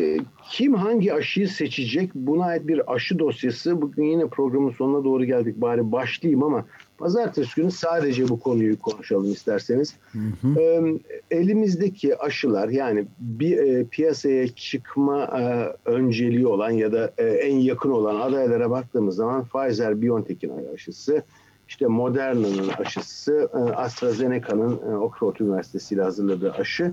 kim 0.51 0.75
hangi 0.75 1.15
aşıyı 1.15 1.49
seçecek 1.49 2.15
buna 2.15 2.45
ait 2.45 2.69
bir 2.69 2.95
aşı 2.95 3.19
dosyası 3.19 3.83
bugün 3.83 4.05
yine 4.05 4.27
programın 4.27 4.71
sonuna 4.71 5.05
doğru 5.05 5.25
geldik 5.25 5.61
bari 5.61 5.93
başlayayım 5.93 6.43
ama 6.43 6.67
pazartesi 7.01 7.57
günü 7.57 7.71
sadece 7.71 8.29
bu 8.29 8.41
konuyu 8.41 8.79
konuşalım 8.79 9.33
isterseniz. 9.33 9.95
Hı 10.13 10.19
hı. 10.19 10.61
Ee, 10.61 10.83
elimizdeki 11.31 12.19
aşılar 12.19 12.69
yani 12.69 13.07
bir 13.19 13.59
e, 13.59 13.85
piyasaya 13.85 14.49
çıkma 14.49 15.25
e, 15.25 15.43
önceliği 15.91 16.47
olan 16.47 16.71
ya 16.71 16.93
da 16.93 17.13
e, 17.19 17.25
en 17.25 17.57
yakın 17.57 17.91
olan 17.91 18.21
adaylara 18.21 18.71
baktığımız 18.71 19.17
zaman 19.17 19.45
Pfizer 19.45 20.03
BioNTech'in 20.03 20.53
aşısı 20.75 21.23
işte 21.69 21.87
Moderna'nın 21.87 22.69
aşısı, 22.69 23.51
e, 23.55 23.59
AstraZeneca'nın 23.59 24.93
e, 24.93 24.97
Oxford 24.97 25.37
Üniversitesi 25.41 25.95
ile 25.95 26.03
hazırladığı 26.03 26.53
aşı 26.53 26.93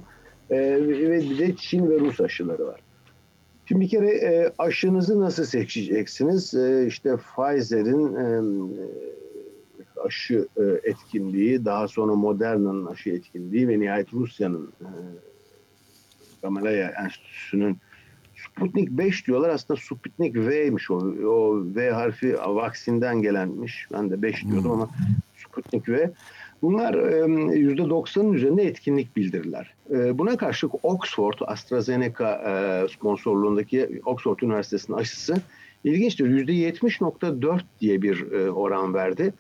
e, 0.50 0.58
ve 0.88 1.20
bir 1.20 1.38
de 1.38 1.56
Çin 1.56 1.90
ve 1.90 2.00
Rus 2.00 2.22
aşıları 2.22 2.68
var. 2.68 2.82
Şimdi 3.66 3.82
bir 3.82 3.90
kere 3.90 4.10
e, 4.10 4.52
aşınızı 4.58 5.20
nasıl 5.22 5.46
seçeceksiniz? 5.46 6.54
E, 6.54 6.86
işte 6.88 7.16
Pfizer'in 7.18 8.16
e, 8.16 8.42
aşı 10.08 10.48
e, 10.58 10.64
etkinliği, 10.90 11.66
daha 11.66 11.88
sonra 11.88 12.16
Moderna'nın 12.16 12.86
aşı 12.86 13.10
etkinliği 13.10 13.68
ve 13.68 13.80
nihayet 13.80 14.14
Rusya'nın 14.14 14.74
e, 14.82 14.88
Gamalaya 16.42 16.90
Enstitüsü'nün 16.90 17.78
Sputnik 18.46 18.90
5 18.90 19.28
diyorlar. 19.28 19.50
Aslında 19.50 19.80
Sputnik 19.80 20.36
V'ymiş 20.36 20.92
o. 20.92 20.96
O 21.28 21.64
V 21.76 21.92
harfi 21.92 22.34
vaksinden 22.38 23.22
gelenmiş. 23.22 23.88
Ben 23.92 24.10
de 24.10 24.22
5 24.22 24.46
diyordum 24.46 24.72
ama 24.72 24.90
Sputnik 25.38 25.90
V. 25.90 26.12
Bunlar 26.62 26.94
%90'ın 26.94 28.34
üzerinde 28.34 28.64
etkinlik 28.64 29.16
bildirirler. 29.16 29.74
Buna 29.90 30.38
karşılık 30.38 30.86
Oxford, 30.86 31.34
AstraZeneca 31.42 32.88
sponsorluğundaki 32.88 34.02
Oxford 34.06 34.40
Üniversitesi'nin 34.40 34.98
aşısı 34.98 35.42
ilginçtir. 35.84 36.26
%70.4 36.26 37.60
diye 37.82 38.02
bir 38.02 38.32
oran 38.50 38.94
verdi. 38.94 39.34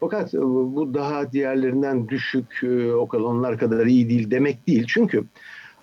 Fakat 0.00 0.32
bu 0.34 0.94
daha 0.94 1.32
diğerlerinden 1.32 2.08
düşük, 2.08 2.64
o 2.96 3.08
kadar 3.08 3.24
onlar 3.24 3.58
kadar 3.58 3.86
iyi 3.86 4.08
değil 4.08 4.30
demek 4.30 4.66
değil. 4.66 4.84
Çünkü 4.88 5.24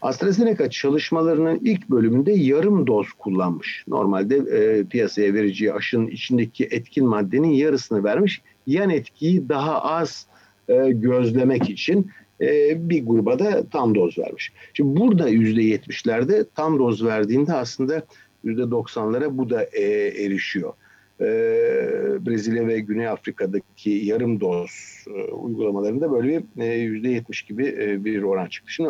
AstraZeneca 0.01 0.69
çalışmalarının 0.69 1.59
ilk 1.63 1.89
bölümünde 1.89 2.31
yarım 2.31 2.87
doz 2.87 3.07
kullanmış. 3.11 3.83
Normalde 3.87 4.35
e, 4.35 4.83
piyasaya 4.83 5.33
vereceği 5.33 5.73
aşının 5.73 6.07
içindeki 6.07 6.65
etkin 6.71 7.05
maddenin 7.05 7.51
yarısını 7.51 8.03
vermiş. 8.03 8.41
Yan 8.67 8.89
etkiyi 8.89 9.49
daha 9.49 9.81
az 9.81 10.27
e, 10.67 10.91
gözlemek 10.91 11.69
için 11.69 12.11
e, 12.41 12.89
bir 12.89 13.05
gruba 13.05 13.39
da 13.39 13.69
tam 13.69 13.95
doz 13.95 14.17
vermiş. 14.17 14.53
Şimdi 14.73 14.99
burada 14.99 15.29
yüzde 15.29 15.61
yetmişlerde 15.61 16.45
tam 16.55 16.79
doz 16.79 17.05
verdiğinde 17.05 17.53
aslında 17.53 18.03
yüzde 18.43 18.71
doksanlara 18.71 19.37
bu 19.37 19.49
da 19.49 19.63
e, 19.63 19.83
erişiyor. 20.25 20.73
Brezilya 21.19 22.67
ve 22.67 22.79
Güney 22.79 23.07
Afrika'daki 23.07 23.89
yarım 23.89 24.39
doz 24.39 25.05
uygulamalarında 25.31 26.11
böyle 26.11 26.43
bir 26.55 26.73
yüzde 26.73 27.09
yetmiş 27.09 27.41
gibi 27.41 27.65
bir 28.05 28.23
oran 28.23 28.47
çıktı. 28.47 28.73
Şimdi 28.73 28.89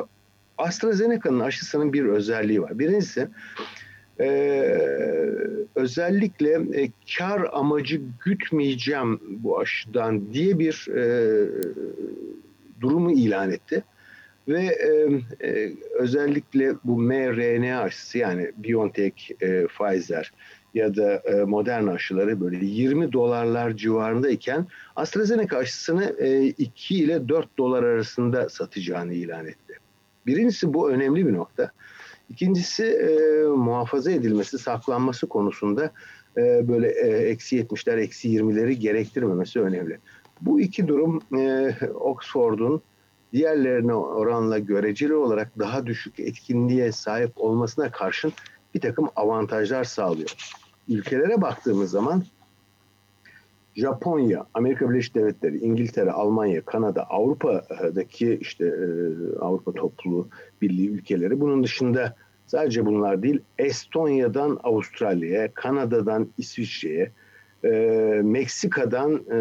AstraZeneca'nın 0.58 1.40
aşısının 1.40 1.94
bir 1.94 2.06
özelliği 2.06 2.62
var. 2.62 2.80
Birincisi 2.80 3.28
e, 4.20 4.30
özellikle 5.76 6.82
e, 6.82 6.90
kar 7.18 7.50
amacı 7.52 8.02
gütmeyeceğim 8.26 9.20
bu 9.30 9.60
aşıdan 9.60 10.34
diye 10.34 10.60
bir 10.60 10.88
e, 10.96 11.04
durumu 12.82 13.12
ilan 13.12 13.52
etti. 13.52 13.84
Ve 14.48 14.62
e, 14.62 15.10
e, 15.48 15.72
özellikle 16.00 16.74
bu 16.84 16.98
mRNA 17.02 17.80
aşısı 17.82 18.18
yani 18.18 18.52
BioNTech, 18.58 19.32
e, 19.42 19.66
Pfizer 19.66 20.34
ya 20.76 20.96
da 20.96 21.16
e, 21.16 21.44
Moderna 21.44 21.92
aşıları 21.92 22.42
böyle 22.42 22.66
20 22.66 23.14
dolarlar 23.14 23.72
civarındayken 23.72 24.68
AstraZeneca 24.96 25.58
aşısını 25.58 26.16
e, 26.20 26.46
2 26.46 26.96
ile 26.96 27.30
4 27.30 27.58
dolar 27.58 27.84
arasında 27.84 28.50
satacağını 28.50 29.14
ilan 29.14 29.46
etti. 29.46 29.74
Birincisi 30.26 30.74
bu 30.74 30.92
önemli 30.92 31.28
bir 31.28 31.34
nokta. 31.34 31.72
İkincisi 32.30 32.86
e, 32.86 33.44
muhafaza 33.48 34.12
edilmesi, 34.12 34.58
saklanması 34.58 35.28
konusunda 35.28 35.92
e, 36.38 36.68
böyle 36.68 36.88
e, 36.88 37.08
eksi 37.08 37.62
70'ler, 37.62 38.00
eksi 38.00 38.30
20'leri 38.30 38.72
gerektirmemesi 38.72 39.62
önemli. 39.62 40.00
Bu 40.42 40.62
iki 40.62 40.88
durum 40.88 41.22
e, 41.38 41.76
Oxford'un 41.94 42.82
diğerlerine 43.34 43.94
oranla 43.94 44.60
göreceli 44.60 45.16
olarak 45.16 45.60
daha 45.60 45.86
düşük 45.86 46.20
etkinliğe 46.20 46.92
sahip 46.92 47.32
olmasına 47.36 47.92
karşın 47.92 48.34
bir 48.76 48.82
takım 48.82 49.10
avantajlar 49.16 49.84
sağlıyor. 49.84 50.36
Ülkelere 50.90 51.42
baktığımız 51.42 51.92
zaman 51.92 52.24
Japonya, 53.76 54.46
Amerika 54.54 54.90
Birleşik 54.90 55.16
Devletleri, 55.16 55.58
İngiltere, 55.58 56.12
Almanya, 56.12 56.66
Kanada, 56.66 57.04
Avrupa'daki 57.04 58.38
işte 58.42 58.66
e, 58.66 58.90
Avrupa 59.40 59.72
Topluluğu 59.72 60.28
Birliği 60.62 60.90
ülkeleri 60.90 61.40
bunun 61.40 61.64
dışında 61.64 62.16
sadece 62.48 62.86
bunlar 62.86 63.24
değil 63.24 63.42
Estonya'dan 63.58 64.60
Avustralya'ya, 64.64 65.54
Kanada'dan 65.54 66.28
İsviçre'ye, 66.38 67.12
e, 67.64 67.70
Meksika'dan 68.24 69.14
e, 69.16 69.38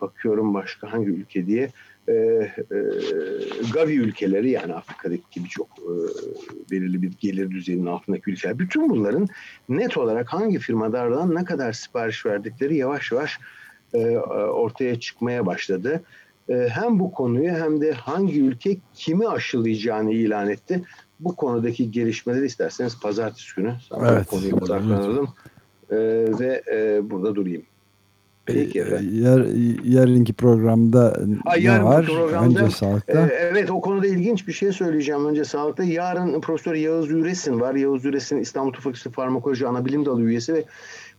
bakıyorum 0.00 0.54
başka 0.54 0.92
hangi 0.92 1.08
ülke 1.08 1.46
diye 1.46 1.70
e, 2.10 2.12
e, 2.12 2.78
Gavi 3.74 3.94
ülkeleri 3.94 4.50
yani 4.50 4.74
Afrika'daki 4.74 5.44
birçok 5.44 5.68
e, 5.78 5.92
belirli 6.70 7.02
bir 7.02 7.12
gelir 7.20 7.50
düzeyinin 7.50 7.86
altındaki 7.86 8.30
ülkeler. 8.30 8.58
Bütün 8.58 8.90
bunların 8.90 9.28
net 9.68 9.96
olarak 9.96 10.32
hangi 10.32 10.58
firmalardan 10.58 11.34
ne 11.34 11.44
kadar 11.44 11.72
sipariş 11.72 12.26
verdikleri 12.26 12.76
yavaş 12.76 13.12
yavaş 13.12 13.38
e, 13.94 14.18
ortaya 14.18 15.00
çıkmaya 15.00 15.46
başladı. 15.46 16.02
E, 16.48 16.54
hem 16.54 16.98
bu 16.98 17.12
konuyu 17.12 17.50
hem 17.50 17.80
de 17.80 17.92
hangi 17.92 18.40
ülke 18.40 18.76
kimi 18.94 19.28
aşılayacağını 19.28 20.12
ilan 20.12 20.50
etti. 20.50 20.82
Bu 21.20 21.36
konudaki 21.36 21.90
gelişmeleri 21.90 22.46
isterseniz 22.46 23.00
pazartesi 23.00 23.56
günü 23.56 23.74
evet, 24.00 24.26
konuyu 24.26 24.56
odaklanalım 24.56 25.28
e, 25.90 25.96
ve 26.38 26.62
e, 26.72 27.10
burada 27.10 27.34
durayım. 27.34 27.62
Peki 28.54 28.78
Yar, 29.12 29.46
yarınki 29.84 30.32
programda 30.32 31.16
ha, 31.44 31.54
ne 31.54 31.62
yarın 31.62 31.84
var? 31.84 32.06
Programda, 32.06 32.60
Önce 32.60 32.76
sağlıkta. 32.76 33.12
E, 33.12 33.32
evet 33.32 33.70
o 33.70 33.80
konuda 33.80 34.06
ilginç 34.06 34.48
bir 34.48 34.52
şey 34.52 34.72
söyleyeceğim 34.72 35.26
önce 35.26 35.44
sağlıkta. 35.44 35.84
Yarın 35.84 36.40
Profesör 36.40 36.74
Yağız 36.74 37.10
Üresin 37.10 37.60
var. 37.60 37.74
Yağız 37.74 38.04
Üresin 38.04 38.36
İstanbul 38.36 38.72
Tıp 38.72 38.82
Fakültesi 38.82 39.10
Farmakoloji 39.10 39.66
Anabilim 39.66 40.06
Dalı 40.06 40.22
üyesi 40.22 40.54
ve 40.54 40.64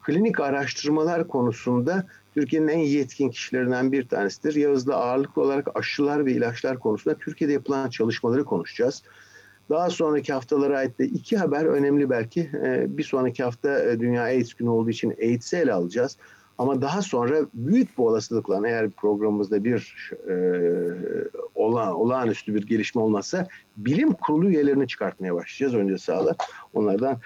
klinik 0.01 0.39
araştırmalar 0.39 1.27
konusunda 1.27 2.05
Türkiye'nin 2.33 2.67
en 2.67 2.79
yetkin 2.79 3.29
kişilerinden 3.29 3.91
bir 3.91 4.07
tanesidir. 4.07 4.55
Yağız'la 4.55 4.95
ağırlıklı 4.95 5.41
olarak 5.41 5.67
aşılar 5.75 6.25
ve 6.25 6.31
ilaçlar 6.31 6.79
konusunda 6.79 7.17
Türkiye'de 7.17 7.53
yapılan 7.53 7.89
çalışmaları 7.89 8.45
konuşacağız. 8.45 9.03
Daha 9.69 9.89
sonraki 9.89 10.33
haftalara 10.33 10.77
ait 10.77 10.99
de 10.99 11.05
iki 11.05 11.37
haber 11.37 11.65
önemli 11.65 12.09
belki. 12.09 12.41
E, 12.65 12.85
bir 12.97 13.03
sonraki 13.03 13.43
hafta 13.43 13.79
e, 13.79 13.99
Dünya 13.99 14.23
AIDS 14.23 14.53
günü 14.53 14.69
olduğu 14.69 14.89
için 14.89 15.15
AIDS'i 15.21 15.57
ele 15.57 15.73
alacağız. 15.73 16.17
Ama 16.61 16.81
daha 16.81 17.01
sonra 17.01 17.45
büyük 17.53 17.97
bir 17.97 18.03
olasılıkla 18.03 18.67
eğer 18.67 18.89
programımızda 18.89 19.63
bir 19.63 20.11
e, 20.29 20.35
ola, 21.55 21.95
olağanüstü 21.95 22.55
bir 22.55 22.67
gelişme 22.67 23.01
olmazsa 23.01 23.47
bilim 23.77 24.13
kurulu 24.13 24.49
üyelerini 24.49 24.87
çıkartmaya 24.87 25.35
başlayacağız 25.35 25.75
önce 25.75 25.97
sağlar. 25.97 26.35
Onlardan 26.73 27.17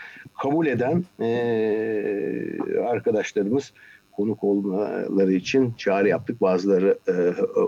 kabul 0.41 0.65
eden 0.65 1.03
e, 1.19 2.57
arkadaşlarımız 2.87 3.73
konuk 4.11 4.43
olmaları 4.43 5.33
için 5.33 5.73
çağrı 5.77 6.09
yaptık. 6.09 6.41
Bazıları 6.41 6.97
e, 7.07 7.13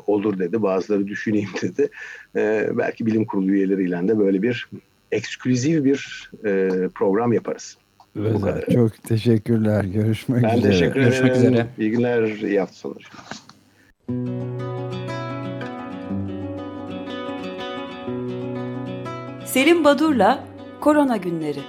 olur 0.08 0.40
dedi, 0.40 0.62
bazıları 0.62 1.08
düşüneyim 1.08 1.50
dedi. 1.62 1.90
E, 2.36 2.70
belki 2.78 3.06
bilim 3.06 3.26
kurulu 3.26 3.52
üyeleriyle 3.52 4.08
de 4.08 4.20
böyle 4.20 4.42
bir 4.42 4.70
ekskluzif 5.12 5.84
bir 5.84 6.32
e, 6.46 6.70
program 6.96 7.34
yaparız. 7.34 7.78
Bu 8.18 8.42
kadar. 8.42 8.66
Çok 8.74 9.04
teşekkürler. 9.04 9.84
Görüşmek 9.84 10.44
ben 10.44 10.58
üzere. 10.58 10.64
Ben 10.64 10.72
teşekkür 10.72 11.00
ederim. 11.02 11.12
Görüşmek 11.12 11.36
üzere. 11.36 11.68
İyi 11.80 11.92
günler, 11.92 12.24
iyi 12.24 12.60
hafta 12.60 12.90
Selim 19.46 19.84
Badur'la 19.84 20.44
Korona 20.80 21.18
Günleri 21.18 21.60